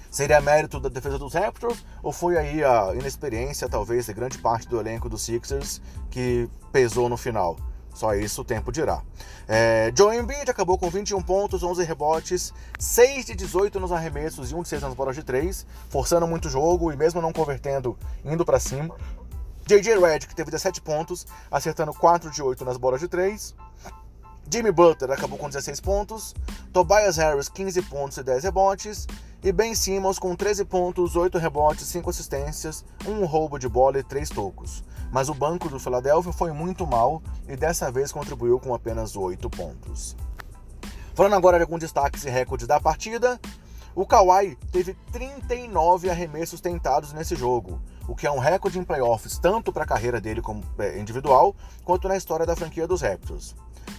Seria 0.09 0.41
mérito 0.41 0.79
da 0.79 0.89
defesa 0.89 1.17
dos 1.17 1.33
Raptors 1.33 1.85
ou 2.01 2.11
foi 2.11 2.37
aí 2.37 2.63
a 2.63 2.93
inexperiência, 2.93 3.67
talvez, 3.67 4.05
de 4.05 4.13
grande 4.13 4.37
parte 4.37 4.67
do 4.67 4.79
elenco 4.79 5.09
dos 5.09 5.21
Sixers 5.21 5.81
que 6.09 6.49
pesou 6.71 7.09
no 7.09 7.17
final? 7.17 7.57
Só 7.93 8.13
isso 8.13 8.41
o 8.41 8.45
tempo 8.45 8.71
dirá. 8.71 9.01
É, 9.47 9.91
Joe 9.97 10.15
Embiid 10.15 10.51
acabou 10.51 10.77
com 10.77 10.87
21 10.87 11.19
pontos, 11.23 11.63
11 11.63 11.83
rebotes, 11.83 12.53
6 12.77 13.25
de 13.25 13.35
18 13.35 13.79
nos 13.79 13.91
arremessos 13.91 14.51
e 14.51 14.55
1 14.55 14.61
de 14.61 14.69
6 14.69 14.81
nas 14.83 14.93
bolas 14.93 15.15
de 15.15 15.23
3, 15.23 15.65
forçando 15.89 16.27
muito 16.27 16.47
jogo 16.47 16.91
e 16.91 16.95
mesmo 16.95 17.21
não 17.21 17.33
convertendo, 17.33 17.97
indo 18.23 18.45
para 18.45 18.59
cima. 18.59 18.95
JJ 19.65 19.99
Redick 19.99 20.35
teve 20.35 20.51
17 20.51 20.79
pontos, 20.79 21.25
acertando 21.49 21.91
4 21.91 22.29
de 22.29 22.41
8 22.41 22.63
nas 22.63 22.77
bolas 22.77 23.01
de 23.01 23.07
3. 23.07 23.55
Jimmy 24.49 24.71
Butler 24.71 25.11
acabou 25.11 25.37
com 25.37 25.49
16 25.49 25.81
pontos, 25.81 26.33
Tobias 26.71 27.17
Harris 27.17 27.49
15 27.49 27.81
pontos 27.83 28.17
e 28.17 28.23
10 28.23 28.45
rebotes, 28.45 29.05
e 29.43 29.51
Ben 29.51 29.75
Simmons 29.75 30.17
com 30.17 30.35
13 30.35 30.63
pontos, 30.63 31.15
8 31.17 31.37
rebotes, 31.37 31.85
5 31.87 32.09
assistências, 32.09 32.85
um 33.05 33.25
roubo 33.25 33.59
de 33.59 33.67
bola 33.67 33.99
e 33.99 34.03
3 34.03 34.29
tocos. 34.29 34.83
Mas 35.11 35.27
o 35.27 35.33
banco 35.33 35.69
do 35.69 35.79
Philadelphia 35.79 36.31
foi 36.31 36.51
muito 36.53 36.87
mal 36.87 37.21
e 37.47 37.55
dessa 37.57 37.91
vez 37.91 38.11
contribuiu 38.11 38.57
com 38.59 38.73
apenas 38.73 39.15
8 39.15 39.49
pontos. 39.49 40.15
Falando 41.13 41.35
agora 41.35 41.57
de 41.57 41.63
alguns 41.63 41.81
destaques 41.81 42.23
e 42.23 42.29
recordes 42.29 42.67
da 42.67 42.79
partida, 42.79 43.39
o 43.93 44.05
Kawhi 44.05 44.55
teve 44.71 44.93
39 45.11 46.09
arremessos 46.09 46.61
tentados 46.61 47.11
nesse 47.11 47.35
jogo, 47.35 47.81
o 48.07 48.15
que 48.15 48.27
é 48.27 48.31
um 48.31 48.39
recorde 48.39 48.79
em 48.79 48.83
playoffs 48.83 49.37
tanto 49.39 49.73
para 49.73 49.83
a 49.83 49.87
carreira 49.87 50.21
dele 50.21 50.41
como 50.41 50.63
é, 50.77 50.97
individual 50.99 51.55
quanto 51.83 52.07
na 52.07 52.15
história 52.15 52.45
da 52.45 52.55
franquia 52.55 52.87
dos 52.87 53.01
Raptors. 53.01 53.55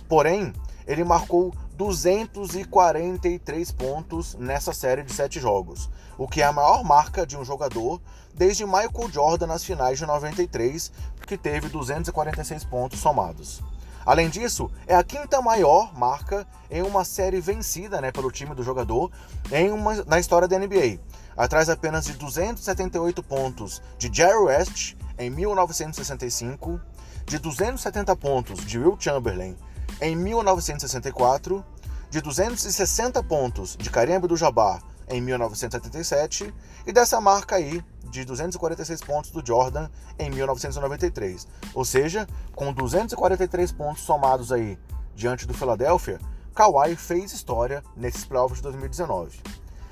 Porém, 0.08 0.52
ele 0.86 1.04
marcou 1.04 1.54
243 1.76 3.70
pontos 3.72 4.34
nessa 4.34 4.72
série 4.72 5.02
de 5.02 5.12
7 5.12 5.38
jogos, 5.38 5.90
o 6.16 6.26
que 6.26 6.40
é 6.42 6.44
a 6.46 6.52
maior 6.52 6.82
marca 6.82 7.26
de 7.26 7.36
um 7.36 7.44
jogador 7.44 8.00
desde 8.34 8.64
Michael 8.64 9.10
Jordan 9.12 9.46
nas 9.46 9.62
finais 9.62 9.98
de 9.98 10.06
93, 10.06 10.90
que 11.26 11.36
teve 11.36 11.68
246 11.68 12.64
pontos 12.64 13.00
somados. 13.00 13.62
Além 14.06 14.30
disso, 14.30 14.70
é 14.86 14.94
a 14.94 15.04
quinta 15.04 15.42
maior 15.42 15.92
marca 15.94 16.46
em 16.70 16.80
uma 16.82 17.04
série 17.04 17.40
vencida 17.40 18.00
né, 18.00 18.10
pelo 18.10 18.32
time 18.32 18.54
do 18.54 18.62
jogador 18.62 19.10
em 19.52 19.70
uma, 19.70 20.02
na 20.04 20.18
história 20.18 20.48
da 20.48 20.58
NBA, 20.58 20.98
atrás 21.36 21.68
apenas 21.68 22.06
de 22.06 22.14
278 22.14 23.22
pontos 23.22 23.82
de 23.98 24.10
Jerry 24.10 24.38
West 24.38 24.94
em 25.18 25.28
1965, 25.28 26.80
de 27.26 27.38
270 27.38 28.16
pontos 28.16 28.64
de 28.64 28.78
Will 28.78 28.96
Chamberlain 28.98 29.54
em 30.00 30.16
1964, 30.16 31.64
de 32.10 32.20
260 32.20 33.22
pontos 33.22 33.76
de 33.76 33.90
Kareem 33.90 34.16
Abdul-Jabbar 34.16 34.82
em 35.08 35.20
1977 35.20 36.52
e 36.86 36.92
dessa 36.92 37.20
marca 37.20 37.56
aí 37.56 37.82
de 38.10 38.24
246 38.24 39.00
pontos 39.02 39.30
do 39.30 39.44
Jordan 39.44 39.88
em 40.18 40.30
1993. 40.30 41.46
Ou 41.74 41.84
seja, 41.84 42.26
com 42.54 42.72
243 42.72 43.72
pontos 43.72 44.02
somados 44.02 44.52
aí 44.52 44.78
diante 45.14 45.46
do 45.46 45.54
Philadelphia, 45.54 46.18
Kawhi 46.54 46.96
fez 46.96 47.32
história 47.32 47.82
nesses 47.96 48.24
playoffs 48.24 48.58
de 48.58 48.62
2019. 48.62 49.38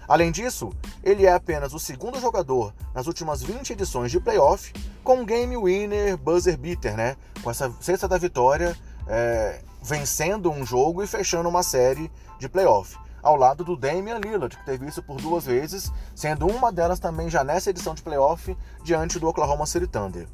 Além 0.09 0.31
disso, 0.31 0.73
ele 1.03 1.27
é 1.27 1.33
apenas 1.33 1.75
o 1.75 1.81
segundo 1.81 2.21
jogador 2.21 2.73
nas 2.95 3.07
últimas 3.07 3.43
20 3.43 3.73
edições 3.73 4.13
de 4.13 4.21
playoff 4.21 4.73
com 5.03 5.25
game 5.25 5.57
winner 5.57 6.17
buzzer 6.17 6.57
beater, 6.57 6.97
né? 6.97 7.17
Com 7.43 7.51
essa 7.51 7.73
sexta 7.81 8.07
da 8.07 8.17
vitória, 8.17 8.77
é, 9.07 9.61
vencendo 9.83 10.51
um 10.51 10.65
jogo 10.65 11.03
e 11.03 11.07
fechando 11.07 11.49
uma 11.49 11.63
série 11.63 12.11
de 12.39 12.49
playoff 12.49 12.97
ao 13.27 13.37
lado 13.37 13.65
do 13.65 13.77
Damian 13.77 14.19
Lillard, 14.19 14.57
que 14.57 14.65
teve 14.65 14.87
isso 14.87 15.03
por 15.03 15.21
duas 15.21 15.45
vezes, 15.45 15.93
sendo 16.15 16.47
uma 16.47 16.71
delas 16.71 17.01
também 17.01 17.29
já 17.29 17.43
nessa 17.43 17.71
edição 17.71 17.93
de 17.93 18.03
playoff 18.03 18.57
diante 18.85 19.19
do 19.19 19.27
Oklahoma 19.27 19.67
City 19.67 19.89
Thunder. 19.89 20.29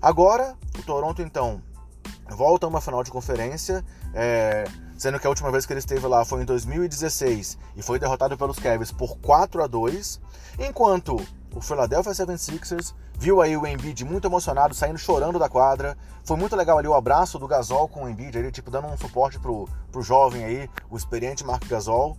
Agora, 0.00 0.56
o 0.78 0.82
Toronto 0.82 1.20
então 1.20 1.60
volta 2.28 2.66
a 2.66 2.68
uma 2.68 2.80
final 2.80 3.02
de 3.02 3.10
conferência, 3.10 3.84
é, 4.14 4.64
sendo 4.96 5.18
que 5.18 5.26
a 5.26 5.30
última 5.30 5.50
vez 5.50 5.66
que 5.66 5.72
ele 5.72 5.80
esteve 5.80 6.06
lá 6.06 6.24
foi 6.24 6.42
em 6.42 6.44
2016 6.44 7.58
e 7.76 7.82
foi 7.82 7.98
derrotado 7.98 8.36
pelos 8.36 8.58
Cavs 8.60 8.92
por 8.92 9.18
4 9.18 9.64
a 9.64 9.66
2, 9.66 10.20
enquanto 10.60 11.16
o 11.54 11.60
Philadelphia 11.60 12.12
76ers 12.12 12.94
viu 13.18 13.40
aí 13.40 13.56
o 13.56 13.66
Embiid 13.66 14.04
muito 14.04 14.26
emocionado, 14.26 14.74
saindo 14.74 14.98
chorando 14.98 15.38
da 15.38 15.48
quadra. 15.48 15.96
Foi 16.24 16.36
muito 16.36 16.54
legal 16.54 16.78
ali 16.78 16.88
o 16.88 16.94
abraço 16.94 17.38
do 17.38 17.46
Gasol 17.46 17.88
com 17.88 18.04
o 18.04 18.08
Embiid, 18.08 18.38
ele 18.38 18.50
tipo 18.50 18.70
dando 18.70 18.86
um 18.86 18.96
suporte 18.96 19.38
pro, 19.38 19.68
pro 19.90 20.02
jovem 20.02 20.44
aí, 20.44 20.70
o 20.88 20.96
experiente 20.96 21.44
Mark 21.44 21.66
Gasol. 21.66 22.16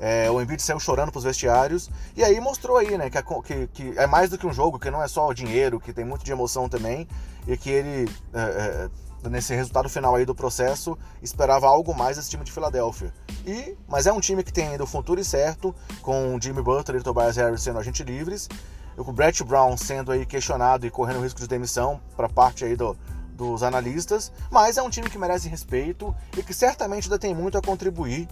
É, 0.00 0.28
o 0.30 0.40
Embiid 0.40 0.60
saiu 0.60 0.80
chorando 0.80 1.12
pros 1.12 1.22
vestiários 1.22 1.88
e 2.16 2.24
aí 2.24 2.40
mostrou 2.40 2.76
aí, 2.76 2.98
né, 2.98 3.08
que, 3.08 3.22
que, 3.22 3.66
que, 3.68 3.98
é 3.98 4.06
mais 4.06 4.30
do 4.30 4.36
que 4.36 4.46
um 4.46 4.52
jogo, 4.52 4.78
que 4.78 4.90
não 4.90 5.00
é 5.00 5.06
só 5.06 5.28
o 5.28 5.34
dinheiro, 5.34 5.78
que 5.78 5.92
tem 5.92 6.04
muito 6.04 6.24
de 6.24 6.32
emoção 6.32 6.68
também 6.68 7.06
e 7.46 7.56
que 7.56 7.70
ele 7.70 8.10
é, 8.34 8.40
é, 8.40 8.90
nesse 9.30 9.54
resultado 9.54 9.88
final 9.88 10.14
aí 10.14 10.24
do 10.24 10.34
processo 10.34 10.98
esperava 11.22 11.66
algo 11.66 11.94
mais 11.94 12.16
desse 12.16 12.30
time 12.30 12.44
de 12.44 12.52
Filadélfia. 12.52 13.12
E, 13.46 13.76
mas 13.88 14.06
é 14.06 14.12
um 14.12 14.20
time 14.20 14.42
que 14.42 14.52
tem 14.52 14.68
ainda 14.68 14.84
o 14.84 14.86
futuro 14.86 15.22
certo, 15.24 15.74
com 16.00 16.38
Jimmy 16.40 16.62
Butler 16.62 17.00
e 17.00 17.04
Tobias 17.04 17.36
Harris 17.36 17.62
sendo 17.62 17.78
agentes 17.78 18.04
livres, 18.06 18.48
o 18.96 19.12
Brett 19.12 19.42
Brown 19.42 19.76
sendo 19.76 20.12
aí 20.12 20.26
questionado 20.26 20.86
e 20.86 20.90
correndo 20.90 21.22
risco 21.22 21.40
de 21.40 21.48
demissão 21.48 22.00
para 22.16 22.28
parte 22.28 22.64
aí 22.64 22.76
do, 22.76 22.96
dos 23.32 23.62
analistas, 23.62 24.32
mas 24.50 24.76
é 24.76 24.82
um 24.82 24.90
time 24.90 25.08
que 25.08 25.18
merece 25.18 25.48
respeito 25.48 26.14
e 26.36 26.42
que 26.42 26.52
certamente 26.52 27.04
ainda 27.04 27.18
tem 27.18 27.34
muito 27.34 27.56
a 27.56 27.62
contribuir 27.62 28.28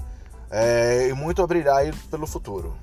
é, 0.50 1.08
e 1.08 1.12
muito 1.12 1.42
a 1.42 1.46
brilhar 1.46 1.82
pelo 2.10 2.26
futuro. 2.26 2.76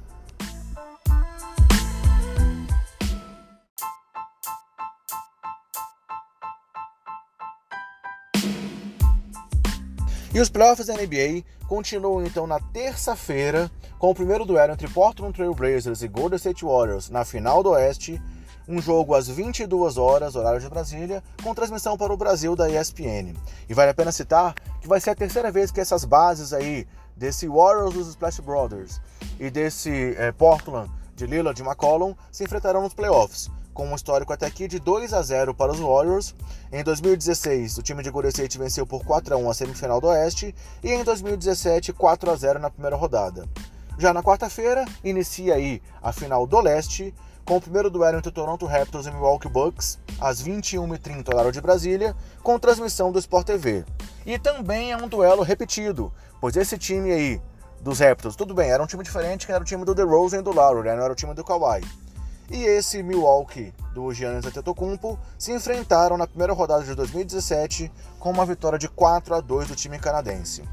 E 10.38 10.40
os 10.40 10.50
playoffs 10.50 10.86
da 10.86 10.94
NBA 10.94 11.44
continuam 11.68 12.24
então 12.24 12.46
na 12.46 12.60
terça-feira 12.60 13.72
com 13.98 14.12
o 14.12 14.14
primeiro 14.14 14.46
duelo 14.46 14.72
entre 14.72 14.88
Portland 14.88 15.34
Trail 15.34 15.52
Blazers 15.56 16.04
e 16.04 16.08
Golden 16.08 16.38
State 16.38 16.64
Warriors 16.64 17.10
na 17.10 17.26
final 17.26 17.64
do 17.64 17.72
Oeste, 17.72 18.22
um 18.68 18.80
jogo 18.80 19.16
às 19.16 19.28
22 19.28 19.98
horas, 19.98 20.36
horário 20.36 20.60
de 20.60 20.70
Brasília, 20.70 21.24
com 21.42 21.56
transmissão 21.56 21.98
para 21.98 22.14
o 22.14 22.18
Brasil 22.18 22.56
da 22.56 22.70
ESPN. 22.70 23.34
E 23.68 23.74
vale 23.74 23.90
a 23.90 23.96
pena 23.96 24.12
citar 24.12 24.54
que 24.80 24.88
vai 24.88 25.00
ser 25.00 25.10
a 25.10 25.16
terceira 25.16 25.52
vez 25.52 25.72
que 25.72 25.82
essas 25.82 26.06
bases 26.06 26.54
aí 26.54 26.88
desse 27.16 27.48
Warriors 27.48 27.96
dos 27.96 28.10
Splash 28.10 28.40
Brothers 28.40 29.02
e 29.40 29.50
desse 29.50 30.14
é, 30.20 30.32
Portland 30.32 30.92
de 31.16 31.26
Lillard 31.26 31.60
e 31.60 31.66
McCollum 31.66 32.14
se 32.32 32.44
enfrentarão 32.44 32.84
nos 32.84 32.94
playoffs 32.94 33.50
com 33.78 33.86
um 33.86 33.96
histórico 33.96 34.34
até 34.34 34.48
aqui 34.48 34.68
de 34.68 34.80
2 34.80 35.14
a 35.14 35.22
0 35.22 35.54
para 35.54 35.72
os 35.72 35.78
Warriors. 35.78 36.34
Em 36.72 36.84
2016, 36.84 37.78
o 37.78 37.84
time 37.84 38.02
de 38.02 38.10
Golden 38.10 38.30
State 38.30 38.58
venceu 38.58 38.88
por 38.88 39.06
4 39.06 39.36
a 39.36 39.38
1 39.38 39.52
a 39.52 39.54
semifinal 39.54 40.02
do 40.02 40.08
Oeste 40.08 40.56
e 40.84 40.92
em 40.92 41.04
2017, 41.04 41.94
4 41.94 42.32
a 42.32 42.36
0 42.36 42.58
na 42.58 42.72
primeira 42.72 42.96
rodada. 42.96 43.48
Já 44.00 44.12
na 44.12 44.24
quarta-feira, 44.24 44.84
inicia 45.04 45.54
aí 45.54 45.80
a 46.02 46.12
final 46.12 46.48
do 46.48 46.60
Leste, 46.60 47.14
com 47.46 47.58
o 47.58 47.62
primeiro 47.62 47.92
duelo 47.92 48.18
entre 48.18 48.32
Toronto 48.32 48.66
Raptors 48.66 49.06
e 49.06 49.12
Milwaukee 49.12 49.48
Bucks, 49.48 50.00
às 50.20 50.42
21h30 50.42 51.32
horário 51.32 51.52
de 51.52 51.62
Brasília, 51.62 52.16
com 52.42 52.58
transmissão 52.58 53.12
do 53.12 53.20
Sport 53.20 53.46
TV. 53.46 53.86
E 54.26 54.40
também 54.40 54.92
é 54.92 54.98
um 54.98 55.08
duelo 55.08 55.44
repetido, 55.44 56.12
pois 56.42 56.58
esse 56.58 56.80
time 56.80 57.12
aí 57.12 57.42
dos 57.80 58.00
Raptors, 58.00 58.36
tudo 58.36 58.56
bem, 58.56 58.72
era 58.72 58.82
um 58.82 58.88
time 58.88 59.04
diferente, 59.04 59.46
que 59.46 59.52
era 59.52 59.62
o 59.62 59.66
time 59.66 59.86
do 59.86 59.94
DeRozan 59.94 60.40
e 60.40 60.42
do 60.42 60.52
Lowry, 60.52 60.88
né? 60.88 60.96
não 60.96 61.04
era 61.04 61.14
o 61.14 61.16
time 61.16 61.36
do 61.36 61.44
Kawhi 61.44 62.07
e 62.50 62.64
esse 62.64 63.04
Milwaukee 63.04 63.74
do 63.94 64.14
Giannis 64.14 64.46
Antetokounmpo 64.46 65.20
se 65.38 65.52
enfrentaram 65.52 66.18
na 66.18 66.28
primeira 66.28 66.54
rodada 66.54 66.84
de 66.84 66.96
2017 66.96 67.92
com 68.20 68.32
uma 68.32 68.46
vitória 68.46 68.80
de 68.80 68.88
4 68.88 69.36
a 69.36 69.42
2 69.42 69.68
do 69.68 69.76
time 69.76 70.00
canadense. 70.00 70.64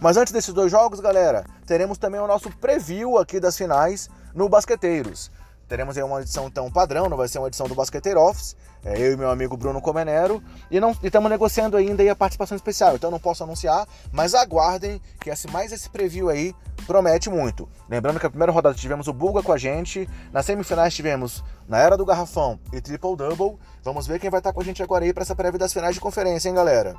Mas 0.00 0.16
antes 0.16 0.32
desses 0.32 0.52
dois 0.52 0.70
jogos, 0.70 1.00
galera, 1.00 1.44
teremos 1.66 1.98
também 1.98 2.20
o 2.20 2.26
nosso 2.26 2.50
preview 2.58 3.18
aqui 3.18 3.40
das 3.40 3.56
finais 3.56 4.08
no 4.34 4.48
Basqueteiros. 4.48 5.30
Teremos 5.68 5.96
aí 5.96 6.02
uma 6.02 6.20
edição 6.20 6.46
então 6.46 6.70
padrão, 6.70 7.08
não 7.08 7.16
vai 7.16 7.28
ser 7.28 7.38
uma 7.38 7.48
edição 7.48 7.66
do 7.66 7.74
Basqueteiro 7.74 8.20
Office, 8.20 8.56
é, 8.84 9.00
eu 9.00 9.12
e 9.12 9.16
meu 9.16 9.30
amigo 9.30 9.56
Bruno 9.56 9.80
Comenero, 9.80 10.42
e 10.70 10.78
estamos 11.02 11.30
negociando 11.30 11.76
ainda 11.76 12.02
aí 12.02 12.08
a 12.08 12.16
participação 12.16 12.54
especial, 12.56 12.94
então 12.96 13.10
não 13.10 13.18
posso 13.18 13.42
anunciar, 13.42 13.86
mas 14.12 14.34
aguardem 14.34 15.00
que 15.20 15.30
esse, 15.30 15.48
mais 15.50 15.72
esse 15.72 15.88
preview 15.88 16.28
aí 16.28 16.54
promete 16.86 17.30
muito. 17.30 17.68
Lembrando 17.88 18.20
que 18.20 18.26
a 18.26 18.30
primeira 18.30 18.52
rodada 18.52 18.74
tivemos 18.74 19.08
o 19.08 19.12
Bulga 19.12 19.42
com 19.42 19.52
a 19.52 19.58
gente, 19.58 20.08
nas 20.32 20.44
semifinais 20.44 20.94
tivemos 20.94 21.42
na 21.66 21.78
Era 21.78 21.96
do 21.96 22.04
Garrafão 22.04 22.58
e 22.72 22.80
Triple 22.80 23.16
Double, 23.16 23.58
vamos 23.82 24.06
ver 24.06 24.20
quem 24.20 24.30
vai 24.30 24.40
estar 24.40 24.52
com 24.52 24.60
a 24.60 24.64
gente 24.64 24.82
agora 24.82 25.04
aí 25.04 25.12
para 25.12 25.22
essa 25.22 25.34
prévia 25.34 25.58
das 25.58 25.72
finais 25.72 25.94
de 25.94 26.00
conferência, 26.00 26.48
hein 26.48 26.54
galera? 26.54 26.94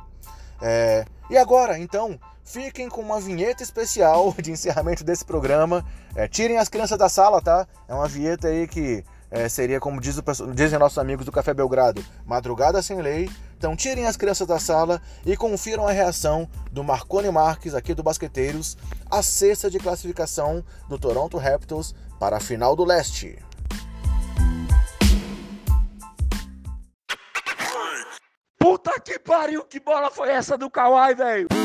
É... 0.62 1.06
E 1.30 1.38
agora, 1.38 1.78
então, 1.78 2.20
fiquem 2.46 2.88
com 2.88 3.02
uma 3.02 3.20
vinheta 3.20 3.64
especial 3.64 4.34
de 4.40 4.52
encerramento 4.52 5.04
desse 5.04 5.26
programa. 5.26 5.84
É, 6.16 6.28
tirem 6.28 6.58
as 6.58 6.70
crianças 6.70 6.98
da 6.98 7.10
sala, 7.10 7.42
tá? 7.42 7.68
É 7.90 7.94
uma 7.94 8.08
vinheta 8.08 8.48
aí 8.48 8.68
que 8.68 9.04
é, 9.32 9.50
seria, 9.50 9.80
como 9.80 10.00
diz 10.00 10.18
o, 10.18 10.24
dizem 10.54 10.80
nossos 10.80 10.98
amigos 10.98 11.26
do 11.26 11.32
Café 11.32 11.54
Belgrado, 11.54 12.06
madrugada 12.26 12.82
sem 12.82 13.02
lei. 13.02 13.30
Então 13.58 13.76
tirem 13.76 14.06
as 14.06 14.16
crianças 14.16 14.48
da 14.48 14.60
sala 14.60 15.02
e 15.26 15.36
confiram 15.36 15.88
a 15.88 15.92
reação 15.92 16.48
do 16.72 16.84
Marconi 16.84 17.32
Marques, 17.32 17.74
aqui 17.74 17.94
do 17.94 18.04
Basqueteiros, 18.04 18.78
a 19.10 19.24
sexta 19.24 19.70
de 19.70 19.80
classificação 19.80 20.64
do 20.88 21.00
Toronto 21.00 21.38
Raptors 21.38 21.96
para 22.20 22.38
a 22.38 22.40
final 22.40 22.76
do 22.76 22.86
leste. 22.86 23.40
Puta 28.58 29.00
que 29.00 29.20
pariu, 29.20 29.64
que 29.64 29.80
bola 29.80 30.10
foi 30.10 30.30
essa 30.30 30.58
do 30.58 30.70
Kawhi, 30.70 31.14
velho? 31.14 31.65